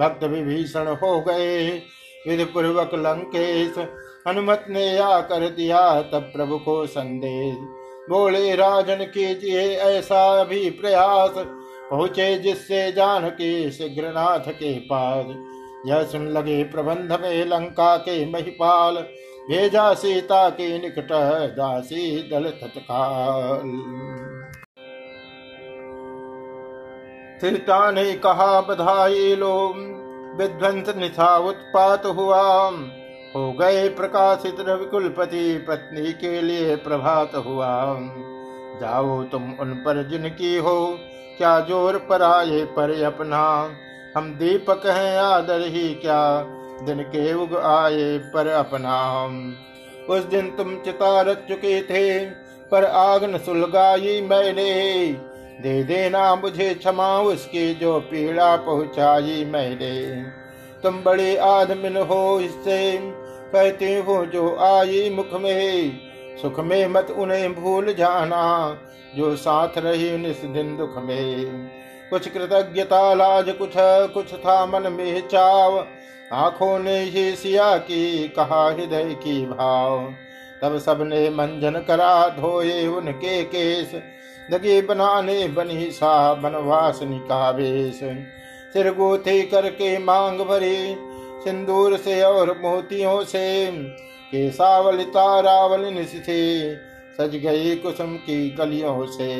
[0.00, 1.70] भक्त विभीषण हो गए
[2.28, 3.78] विधि पूर्वक लंकेश
[4.28, 7.56] हनुमत ने या कर दिया तब प्रभु को संदेश।
[8.10, 11.30] बोले, राजन कीजिए ऐसा भी प्रयास,
[11.90, 15.26] पहुँचे जिससे जान के शीघ्र नाथ के पास।
[15.86, 18.96] यह सुन लगे प्रबंध में लंका के महिपाल,
[19.50, 21.08] भेजा सीता के निकट
[21.56, 23.62] दासी दल तत्काल।
[27.40, 29.72] सीता ने कहा, बधाई लो,
[30.36, 32.70] विध्वंस निशा उत्पात हुआ।
[33.36, 37.96] हो गए प्रकाशित रविकुलपति पत्नी के लिए प्रभात हुआ।
[38.80, 40.98] जाओ तुम उन पर जिनकी हो,
[41.38, 43.44] क्या ज़ोर पर आए पर अपना।
[44.16, 46.42] हम दीपक हैं, आदर ही क्या,
[46.82, 48.98] दिन के उग आए पर अपना।
[50.08, 52.24] उस दिन तुम चिता रख चुके थे,
[52.72, 54.72] पर आग न सुलगाई मैंने।
[55.62, 60.22] दे देना मुझे क्षमा, उसकी जो पीड़ा पहुंचाई मैंने।
[60.82, 62.78] तुम बड़े आदमिन हो इससे
[63.52, 65.92] कहते हो जो आई मुख में
[66.42, 68.76] सुख में मत उन्हें भूल जाना,
[69.16, 71.70] जो साथ रही निस दिन दुख में।
[72.10, 73.72] कुछ कृतज्ञता लाज, कुछ
[74.14, 75.86] कुछ था मन में चाव,
[76.32, 80.14] आँखों ने ही सिया की कहा हृदय की भाव।
[80.62, 83.94] तब सबने मंजन करा धोए उनके केस
[84.50, 88.00] दगे बनाने बनी सा बनवास निकावेश।
[88.72, 90.94] सिर गोथे करके मांग भरी
[91.44, 93.70] सिंदूर से और मोतियों से,
[94.30, 96.74] केसावल, तारावल से,
[97.12, 99.30] सज गई कुसुम की कलियों से।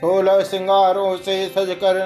[0.00, 1.98] सोलह सिंगारों से सज कर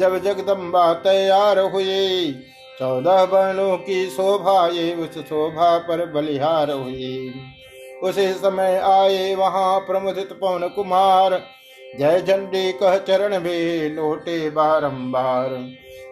[0.00, 2.32] जब जगदम्बा तैयार हुए,
[2.78, 7.32] चौदह बहनों की शोभा ये उस शोभा पर बलिहार हुई।
[8.02, 11.34] उसी समय आए वहाँ प्रमुदित पवन कुमार
[11.96, 15.48] जय झंडी कह चरण भी लोटे बारंबार।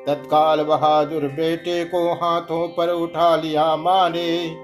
[0.07, 4.57] तत्काल बहादुर बेटे को हाथों पर उठा लिया माने।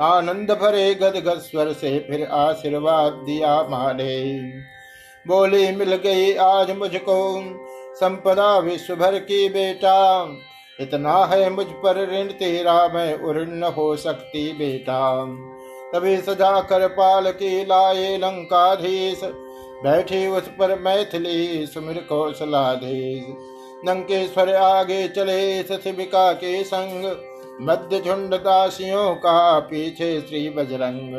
[0.00, 4.42] आनंद भरे गदगद स्वर से फिर आशीर्वाद दिया माने।
[5.26, 7.42] बोली, मिल गई आज मुझको
[7.94, 10.28] संपदा विश्व भर की बेटा।
[10.80, 15.24] इतना है मुझ पर ऋण, तेरा मैं उर्ण हो सकती बेटा।
[15.94, 19.20] तभी सजा कर पाल की लाए लंकाधीश।
[19.84, 23.24] बैठी उस पर मैथिली सुमिर कौशलाधीश
[23.88, 27.04] लंकेश्वर आगे चले सथिबिका के संग।
[27.60, 31.14] मध्य झुंड दासियों का पीछे श्री बजरंग।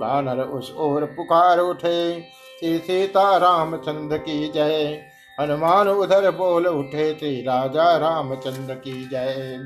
[0.00, 2.20] बानर उस ओर पुकार उठे,
[2.60, 5.02] श्री सीता रामचंद्र की जय।
[5.40, 9.58] हनुमान उधर बोल उठे थे राजा रामचंद्र की जय।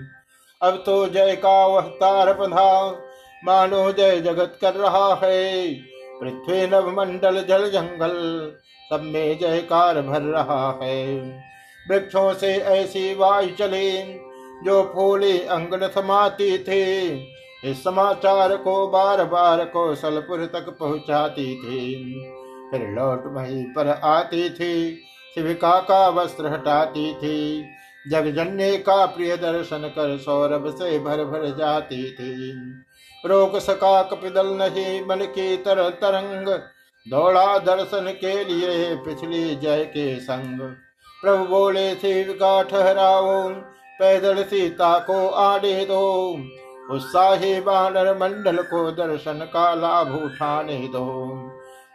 [0.62, 2.90] अब तो जय का वह तार बंधा,
[3.44, 5.68] मानो जय जगत कर रहा है।
[6.22, 8.12] पृथ्वी नव मंडल जल जंगल
[8.90, 11.18] सब में जयकार भर रहा है।
[11.90, 14.02] वृक्षों से ऐसी वायु चले,
[14.64, 17.06] जो फूले अंगन समाती थे,
[17.64, 21.94] इस समाचार को बार बार कौशलपुर तक पहुंचाती थी।
[22.70, 25.02] फिर लौट वहीं पर आती थी,
[25.34, 27.64] शिविका का वस्त्र हटाती थी,
[28.10, 32.52] जगजन्य का प्रिय दर्शन कर सौरभ से भर भर जाती थी।
[33.26, 36.48] रोक सका कपिदल नहीं मन की तर तरंग।
[37.08, 40.60] दौड़ा दर्शन के लिए पिछली जय के संग।
[41.22, 43.48] प्रभु बोले शिव का ठहराओ,
[43.98, 46.32] पैदल सीता को आड़े दो।
[46.90, 51.34] उत्साही बानर मंडल को दर्शन का लाभ उठाने दो।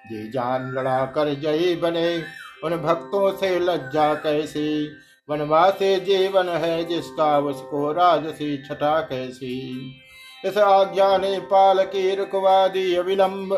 [0.08, 2.24] जी जान लड़ा कर जयी बने,
[2.64, 4.92] उन भक्तों से लज्जा कैसी?
[5.30, 9.96] वनवासी जीवन है जिसका उसको राजसी छटा कैसी?
[10.44, 13.54] इस आज्ञा ने पाल की रुकवादी अविलंब।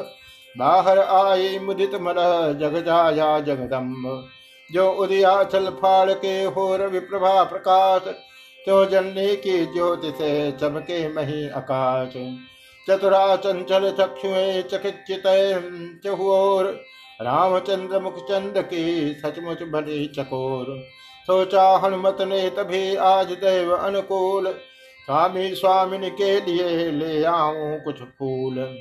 [0.55, 2.15] बाहर आई मुदित मन,
[2.61, 4.27] जग जाया जगदम्ब।
[4.69, 8.01] जो उदिया चल फाड़ के हो रवि प्रभा प्रकाश
[8.59, 12.13] तो जननी की ज्योति से चमके मही आकाश।
[12.87, 15.03] चतुरा चंचल चक्षुए चकित
[16.05, 16.65] चहुर
[17.19, 20.65] रामचंद्र मुख चंद की सचमुच बनी चकोर।
[21.27, 24.53] सोचा हनुमत ने तभी आज देव अनुकूल
[25.05, 28.77] स्वामी स्वामिन के लिए ले आऊँ कुछ फूल।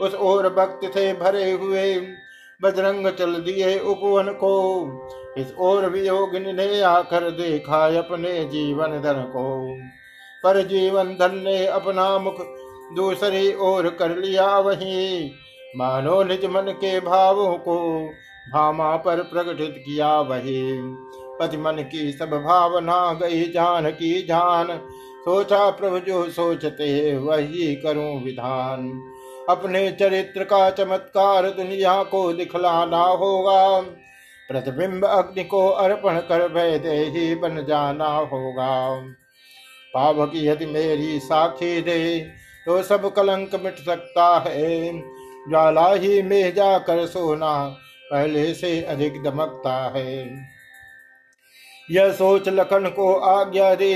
[0.00, 1.94] उस ओर भक्त थे भरे हुए,
[2.62, 4.52] बजरंग चल दिए उपवन को।
[5.38, 9.76] इस ओर वियोगिनी ने आकर देखा अपने जीवन धन को।
[10.44, 12.36] पर जीवन धन ने अपना मुख
[12.96, 15.32] दूसरी ओर कर लिया वही।
[15.76, 18.06] मानो निज मन के भावों को
[18.52, 20.80] भामा पर प्रकटित किया वही।
[21.40, 24.66] पति मन की सब भावना गई, जान की जान।
[25.28, 28.86] सोचा प्रभु जो सोचते वही करूँ विधान।
[29.50, 33.80] अपने चरित्र का चमत्कार दुनिया को दिखलाना होगा।
[34.50, 39.00] प्रतिबिंब अग्नि को अर्पण कर भय दे बन जाना होगा।
[39.94, 42.18] पाप की यदि मेरी साखी दे
[42.66, 44.92] तो सब कलंक मिट सकता है।
[45.50, 47.54] ज्वाला ही में जाकर सोना
[48.10, 50.18] पहले से अधिक दमकता है।
[51.88, 53.94] यह सोच लखन को आज्ञा दे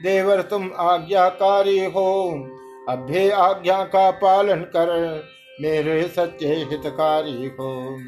[0.00, 2.32] देवर तुम आज्ञाकारी हो।
[2.88, 4.90] अभ्य आज्ञा का पालन कर,
[5.60, 7.98] मेरे सच्चे हितकारी हो।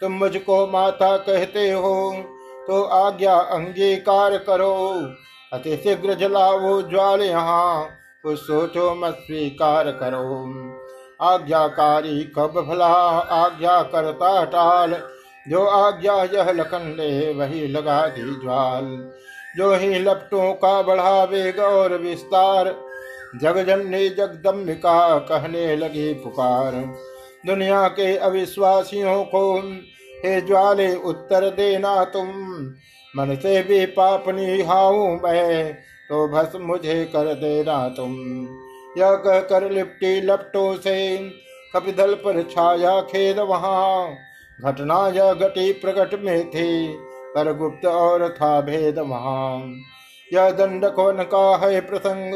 [0.00, 2.12] तुम मुझको माता कहते हो
[2.66, 4.74] तो आज्ञा अंगीकार करो।
[5.52, 7.88] अति शीघ्र जलाओ ज्वाल यहाँ,
[8.22, 10.44] कुछ सोचो मत स्वीकार करो।
[11.22, 12.92] आज्ञाकारी कब भला
[13.34, 14.96] आज्ञा करता टाल,
[15.48, 18.84] जो आज्ञा यह लखन ले वही लगा दी ज्वाल।
[19.56, 22.74] जो ही लपटों का बढ़ा वेग और विस्तार
[23.42, 26.72] जगजननी जगदम्बिका कहने लगी पुकार।
[27.46, 29.58] दुनिया के अविश्वासियों को
[30.16, 32.28] हे ज्वाले उत्तर देना तुम,
[33.14, 35.72] मन से भी पापनी हाऊ मैं
[36.08, 38.14] तो भस मुझे कर देना तुम।
[38.98, 41.16] यह कह कर लिपटी लपटों से,
[41.74, 44.08] कपिदल पर छाया खेद वहाँ,
[44.58, 46.98] घटना यह घटी प्रकट में थी
[47.36, 49.82] पर गुप्त और था भेद महान।
[50.32, 52.34] यह दंड कौन का है प्रसंग?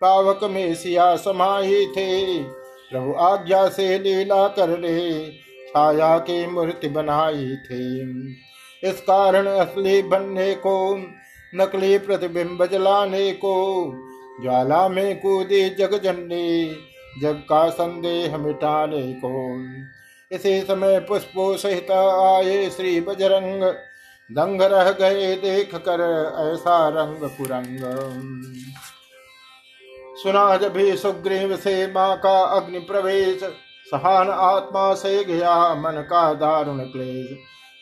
[0.00, 2.42] पावक में सिया समाही थे।
[2.90, 8.02] प्रभु आज्ञा से लीला कर ले, छाया की मूर्ति बनाई थी।
[8.84, 10.96] इस कारण असली बनने को,
[11.54, 13.92] नकली प्रतिबिंब जलाने को,
[14.42, 16.76] ज्वाला में कूदी जग जननी
[17.22, 19.62] जग का संदेह मिटाने को।
[20.32, 23.74] इसी समय पुष्पो सहित आए श्री बजरंग
[24.30, 26.00] दंग रह गए, देख कर
[26.52, 27.78] ऐसा रंग कुरंग
[30.16, 33.40] सुना जब भी सुग्रीव से माँ का अग्नि प्रवेश,
[33.86, 37.36] सहान आत्मा से गया मन का दारुण क्लेश।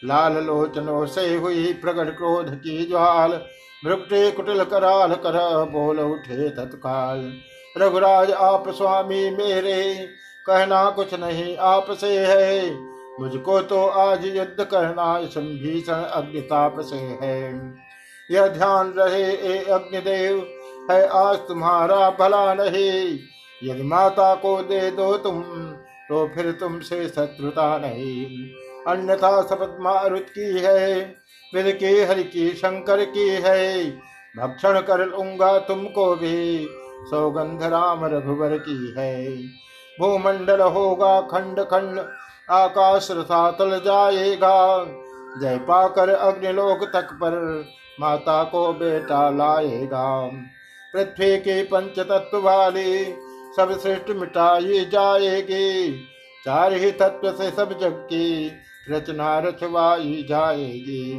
[0.04, 3.40] लाल लोचनों से हुई प्रगट क्रोध की ज्वाल,
[3.84, 7.32] मृगटे कुटिल कराल कर बोल उठे तत्काल।
[7.78, 9.94] रघुराज, आप स्वामी मेरे,
[10.46, 17.74] कहना कुछ नहीं आपसे है। मुझको तो आज युद्ध करना भीषण अग्निताप से है।
[18.30, 20.38] यह ध्यान रहे, ए अग्निदेव,
[20.90, 23.18] है आज तुम्हारा भला नहीं।
[23.62, 25.42] यदि माता को दे दो तुम
[26.08, 28.26] तो फिर तुमसे शत्रुता नहीं।
[28.86, 31.14] अन्यथा शपथ मारुत की है,
[31.52, 33.90] विद की हरि की शंकर की है।
[34.38, 36.68] भक्षण कर लूँगा तुमको भी,
[37.04, 39.36] सौगंध राम रघुवर की है।
[40.00, 41.98] भूमंडल होगा खंड खंड
[42.48, 44.84] आकाश रसातल जाएगा।
[45.40, 47.64] जय पाकर अग्निलोक तक पर
[48.00, 50.30] माता को बेटा लाएगा।
[50.94, 53.04] पृथ्वी के पंच तत्व वाली
[53.56, 55.92] सब श्रेष्ठ मिटाई जाएगी।
[56.44, 58.52] चार ही तत्व से सब जग की
[58.90, 61.10] रचना रचवाई जाएगी।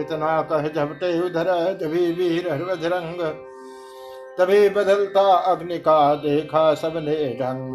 [0.00, 2.48] इतना कह झपटे उधर, जभी वीर
[2.84, 3.20] रंग
[4.38, 7.74] तभी बदलता अग्नि का देखा सबने ढंग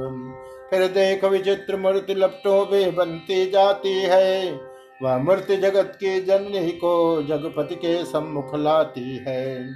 [0.69, 4.59] फिर देख विचित्र मूर्ति लपटों में बनती जाती है।
[5.03, 9.73] वह मूर्ति जगत की जननी को जगपति के सम्मुख लाती है।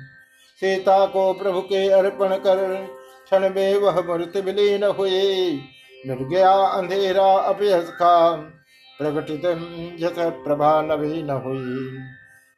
[0.61, 2.75] सीता को प्रभु के अर्पण कर
[3.25, 5.61] क्षण में वह मूर्ति विलीन हुई।
[6.07, 8.35] मिट गया अंधेरा अभ्यस का
[8.99, 9.41] प्रकटित
[10.45, 11.97] प्रभा नवीन हुई।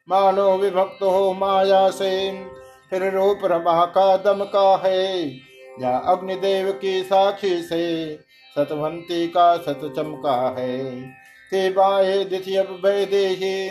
[0.08, 2.44] मानो विभक्त हो माया से,
[2.90, 5.26] फिर रूप रमा का दम का है।
[5.80, 8.16] या अग्निदेव की साक्षी से
[8.56, 13.68] सतवंती का सत चमका है। बाए दिथि अब वैदेही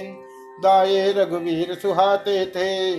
[0.64, 2.96] दाये रघुवीर सुहाते थे।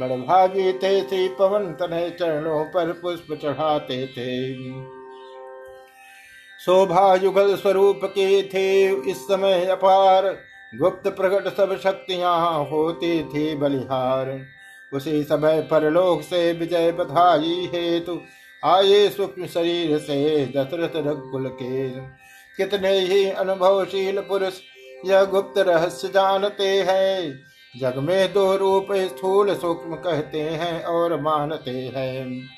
[0.00, 4.54] बड़भागी थे श्री पवन तने चरणों पर पुष्प चढ़ाते थे।
[6.60, 10.26] शोभा युगल स्वरूप के थे इस समय अपार,
[10.74, 14.40] गुप्त प्रकट सब शक्तियाँ होती थी बलिहार।
[14.92, 18.20] उसी समय पर परलोक से विजय बधाई हेतु
[18.64, 21.90] आए सूक्ष्म शरीर से दशरथ रघुकुल के।
[22.56, 24.52] कितने ही अनुभवशील पुरुष
[25.04, 27.42] यह गुप्त रहस्य जानते हैं।
[27.80, 32.48] जग में दो रूप स्थूल सूक्ष्म कहते हैं और मानते हैं।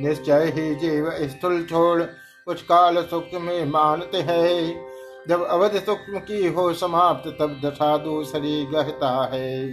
[0.00, 2.02] निश्चय ही जीव स्थूल छोड़
[2.44, 4.86] कुछ काल सूक्ष्म में मानते हैं।
[5.28, 9.68] जब अवध सूक्ष्म की हो समाप्त, तब दशा दूसरी गहता है।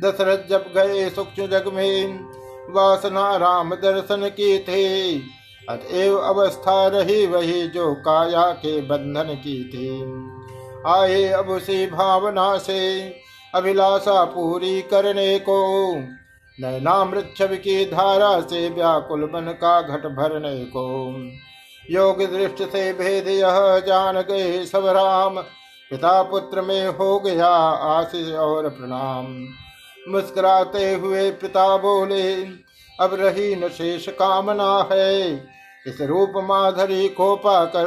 [0.00, 2.18] दशरथ जब गए सूक्ष्म जग में
[2.70, 5.18] वासना राम दर्शन की थे।
[5.68, 10.02] अतएव अवस्था रही वही जो काया के बंधन की थी।
[10.86, 13.12] आए अब उसी भावना से
[13.54, 15.92] अभिलाषा पूरी करने को।
[16.60, 21.14] नैनामृत छवि की धारा से व्याकुल मन का घट भरने को।
[21.90, 25.40] योग दृष्टि से भेद यह जान गए सब राम।
[25.90, 29.46] पिता पुत्र में हो गया आशीष और प्रणाम।
[30.08, 32.44] मुस्कुराते हुए पिता बोले,
[33.00, 35.36] अब रही न शेष कामना है।
[35.86, 37.86] इस रूप माधुरी को पाकर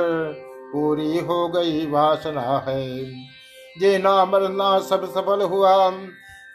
[0.73, 3.05] पूरी हो गई वासना है।
[3.79, 5.91] जे ना मरना सब सफल हुआ।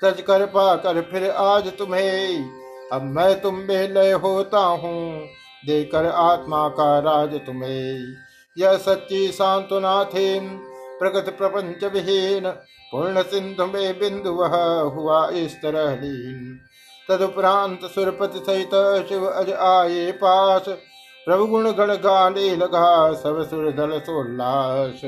[0.04, 2.50] सच कर पाकर फिर आज तुम्हें।
[2.92, 5.26] अब मैं तुम में लय होता हूँ।
[5.66, 8.14] देकर आत्मा का राज तुम्हें।
[8.58, 10.40] यह सच्ची सांत्वना थे।
[11.02, 12.50] प्रगत प्रपंच विहीन
[12.92, 14.56] पूर्ण सिंधु में बिंदु वह
[14.94, 16.58] हुआ इस तरह लीन
[17.08, 18.74] तदुपरांत सुरपति सहित
[19.08, 20.68] शिव अज आए पास
[21.26, 25.00] प्रभु गुण गण गाने लगा सब सुर दल सोल्लास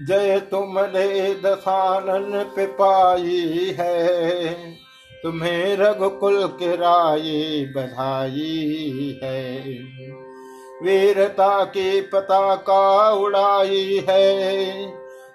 [0.00, 4.54] जय तुम ने दसानन पिपाई है।
[5.22, 7.30] तुम्हें रघुकुल के राय
[7.76, 9.62] बधाई है।
[10.82, 14.74] वीरता की पताका उड़ाई है।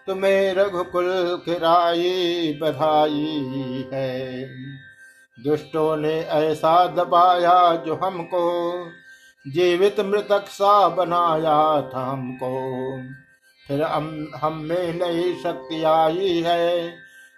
[0.08, 4.44] तुम्हें रघुकुल के राई बधाई है।
[5.44, 8.86] दुष्टों ने ऐसा दबाया जो हमको,
[9.48, 12.80] जीवित मृतक सा बनाया था हमको।
[13.68, 16.90] फिर हम हम में नई शक्ति आई है।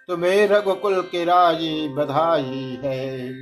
[0.08, 3.34] तुम्हें रघुकुल की राज़ी बधाई है।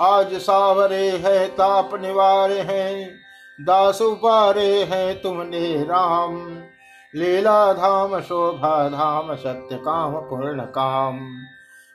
[0.00, 3.21] आज सावरे है, ताप निवारे हैं।
[3.58, 6.36] दास उपारे हैं तुमने राम।
[7.14, 11.18] लीला धाम शोभा धाम सत्य काम पूर्ण काम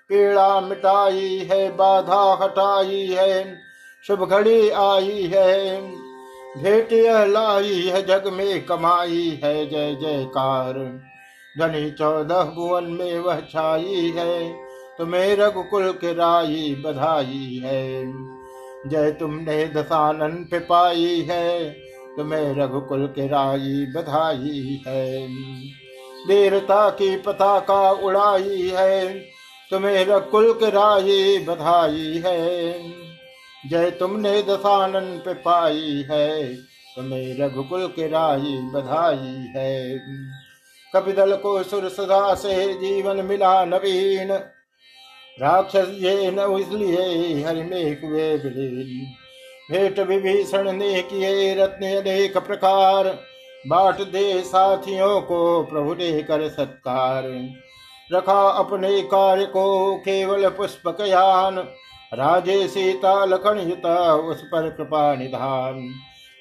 [0.10, 3.58] पीड़ा मिटाई है, बाधा हटाई है,
[4.06, 5.82] शुभ घड़ी आई है।
[6.58, 6.94] भेट
[7.28, 10.74] लाई है, जग में कमाई है, जय जयकार।
[11.60, 14.50] धनी चौदह भुवन में वह छाई है,
[14.98, 18.06] तुम्हें रघुकुल के राई बधाई है।
[18.86, 21.70] जय तुमने दशानन पिपाई है,
[22.18, 25.28] तुम्हें रघुकुल के राई बधाई है।
[26.28, 29.20] वीरता की पताका उड़ाई है,
[29.72, 32.80] तुम्हें रकुल के राही बधाई है।
[33.70, 36.56] जय तुमने दशानन पिपाई है,
[36.96, 40.00] तुम्हें रघुकुल के राही बधाई है।
[40.94, 44.40] कपिदल को सुर सदा से जीवन मिला नवीन
[45.38, 49.06] राक्षस ये न इसलिए हरि में हुए विलीन
[49.72, 53.08] भेट विभीषण ने किए रत्न अनेक प्रकार।
[53.66, 57.24] बाट दे साथियों को प्रभु ने कर सत्कार।
[58.10, 61.58] रखा अपने कार्य को केवल पुष्पक यान
[62.12, 65.82] राजे सीता लखन युता उस पर कृपा निधान।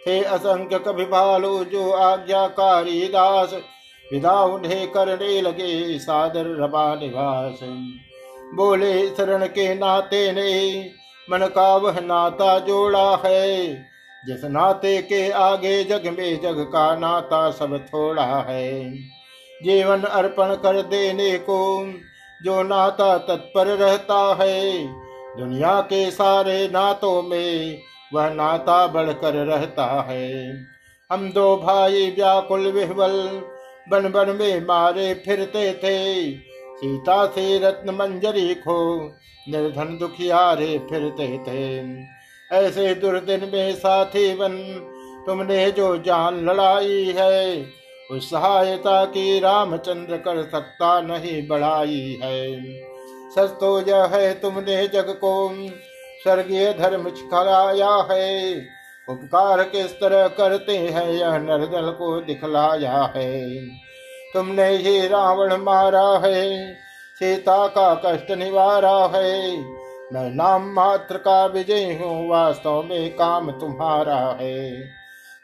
[0.00, 3.54] हे असंख्य कभी भालो जो आज्ञाकारी दास।
[4.04, 7.58] विदा उन्हें करने लगे सादर रबा निवास।
[8.54, 10.80] बोले, शरण के नाते ने
[11.30, 13.74] मन का वह नाता जोड़ा है।
[14.26, 18.94] जिस नाते के आगे जग में जग का नाता सब थोड़ा है।
[19.62, 21.92] जीवन अर्पण कर देने को
[22.44, 24.86] जो नाता तत्पर रहता है,
[25.38, 27.78] दुनिया के सारे नातों में
[28.14, 30.56] वह नाता बढ़कर रहता है।
[31.12, 33.42] हम दो भाई व्याकुल विह्वल
[33.88, 36.30] बन बन में मारे फिरते थे।
[36.76, 39.02] सीता से रत्न मंजरी खो,
[39.48, 41.94] निर्धन दुखियारे फिरते थे।
[42.56, 44.56] ऐसे दुर्दिन में साथी बन,
[45.26, 47.66] तुमने जो जान लड़ाई है,
[48.10, 52.62] उस सहायता की रामचंद्र कर सकता नहीं बढ़ाई है।
[53.30, 55.50] सच तो यह है तुमने जग को,
[56.22, 58.56] स्वर्गीय धर्म खराया है।
[59.08, 63.56] उपकार किस तरह करते हैं यह नरदल को दिखलाया है।
[64.34, 66.74] तुमने ही रावण मारा है,
[67.18, 69.56] सीता का कष्ट निवारा है।
[70.12, 74.84] मैं नाम मात्र का विजय हूँ, वास्तव में काम तुम्हारा है।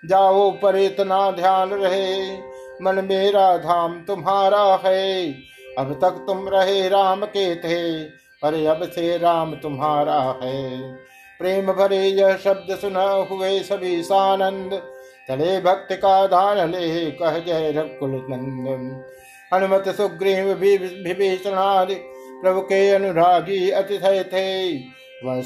[0.06, 2.36] जाओ पर इतना ध्यान रहे,
[2.82, 5.32] मन मेरा धाम तुम्हारा है।
[5.78, 8.04] अब तक तुम रहे राम के थे
[8.42, 10.80] पर अब से राम तुम्हारा है।
[11.40, 14.82] प्रेम भरे यह शब्द सुना हुए सभी सानंद
[15.28, 19.04] चले भक्त का दान ले कह जय रकुल नंदन
[19.54, 21.94] हनुमत सुग्रीव विभीषणादि
[22.42, 24.76] प्रभु के अनुरागी अतिथय थे।
[25.24, 25.40] वह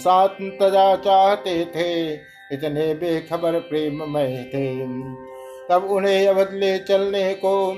[0.45, 2.15] तजा चाहते थे,
[2.53, 4.87] इतने बेखबर प्रेम मय थे।
[5.69, 7.75] तब उन्हें अवध ले चलने को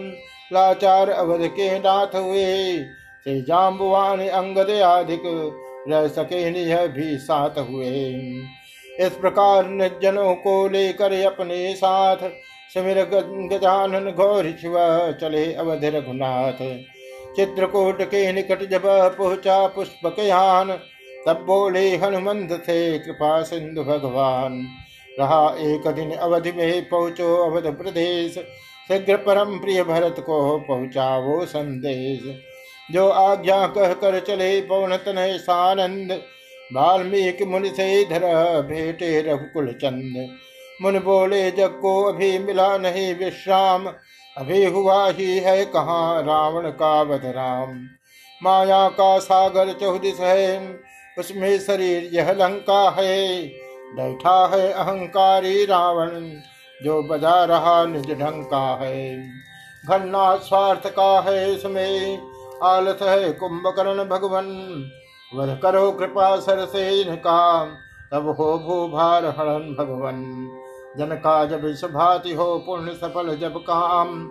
[0.53, 2.79] लाचार अवध के नाथ हुए।
[3.25, 5.23] से जाम्बुवान अंगद अधिक
[5.89, 6.51] रह सके
[6.89, 8.15] भी साथ हुए।
[8.99, 12.29] इस प्रकार निर्जनों को लेकर अपने साथ
[12.75, 13.03] समीर
[13.53, 14.75] गजानन गौर शिव
[15.21, 16.63] चले अवध रघुनाथ।
[17.37, 18.83] चित्रकूट के निकट जब
[19.19, 20.73] पहुँचा पुष्पक यान
[21.27, 24.67] तब बोले, हनुमंत थे कृपा सिंधु भगवान।
[25.21, 28.35] रहा एक दिन अवधि में पहुंचो अवध प्रदेश,
[28.89, 32.21] शीघ्र परम प्रिय भरत को पहुँचा वो संदेश।
[32.91, 36.21] जो आज्ञा कह कर चले पवन तनय सानंद
[36.71, 38.25] वाल्मीकि मुनि से धर
[38.63, 40.29] भेटे रघुकुल चंद
[40.83, 43.87] मुन बोले, जग को अभी मिला नहीं विश्राम,
[44.37, 47.79] अभी हुआ ही है कहाँ रावण का वध राम
[48.41, 50.59] माया का सागर चौदिस है
[51.19, 53.43] उसमें शरीर यह लंका है।
[53.97, 56.11] बैठा है अहंकारी रावण,
[56.81, 59.19] जो बजा रहा निज ढंग का है।
[59.89, 62.19] घन्ना स्वार्थ का है इसमें
[62.65, 64.47] आलस है कुंभकर्ण भगवन
[65.33, 67.65] वध करो कृपा सर से इनका
[68.13, 70.23] तब हो भू भार हरण भगवन।
[70.99, 71.63] जन का जब
[71.93, 74.25] भाति हो पुण्य सफल जब काम,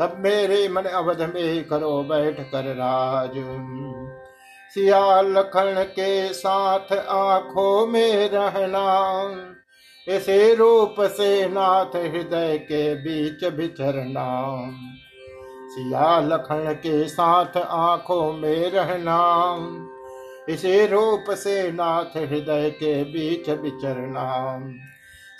[0.00, 3.32] तब मेरे मन अवध में करो बैठ कर राज।
[4.74, 8.86] सिया लखन के साथ आँखों में रहना,
[10.06, 14.28] इसे रूप से नाथ हृदय के बीच बिचरना
[15.68, 19.18] सिया लखन के साथ आँखों में रहना
[20.48, 24.58] इसे रूप से नाथ हृदय के बीच बिचरना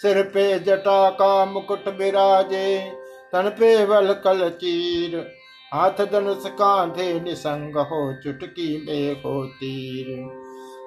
[0.03, 2.93] सिर पे जटा का मुकुट विराजे,
[3.33, 5.33] तन पे वल कल चीर।
[5.75, 10.07] हाथ धनुष कांधे निसंग हो चुटकी में हो तीर।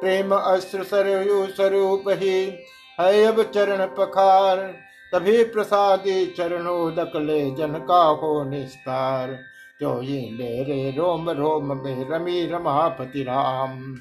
[0.01, 2.53] प्रेम अस्त्र सरयु स्वरूप ही
[2.99, 4.57] है अब चरण पखार।
[5.13, 9.39] तभी प्रसादी चरणोदक ले जन का हो निस्तार।
[9.81, 13.95] जो ये मेरे रोम रोम में रमी रमापति राम।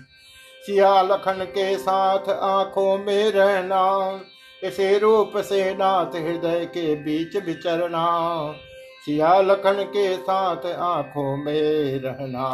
[0.69, 4.21] सिया लखन के साथ आँखों में रहना,
[4.65, 8.53] इसे रूप से नाथ हृदय के बीच विचरना।
[9.07, 12.49] सिया लखन के साथ आँखों में रहना।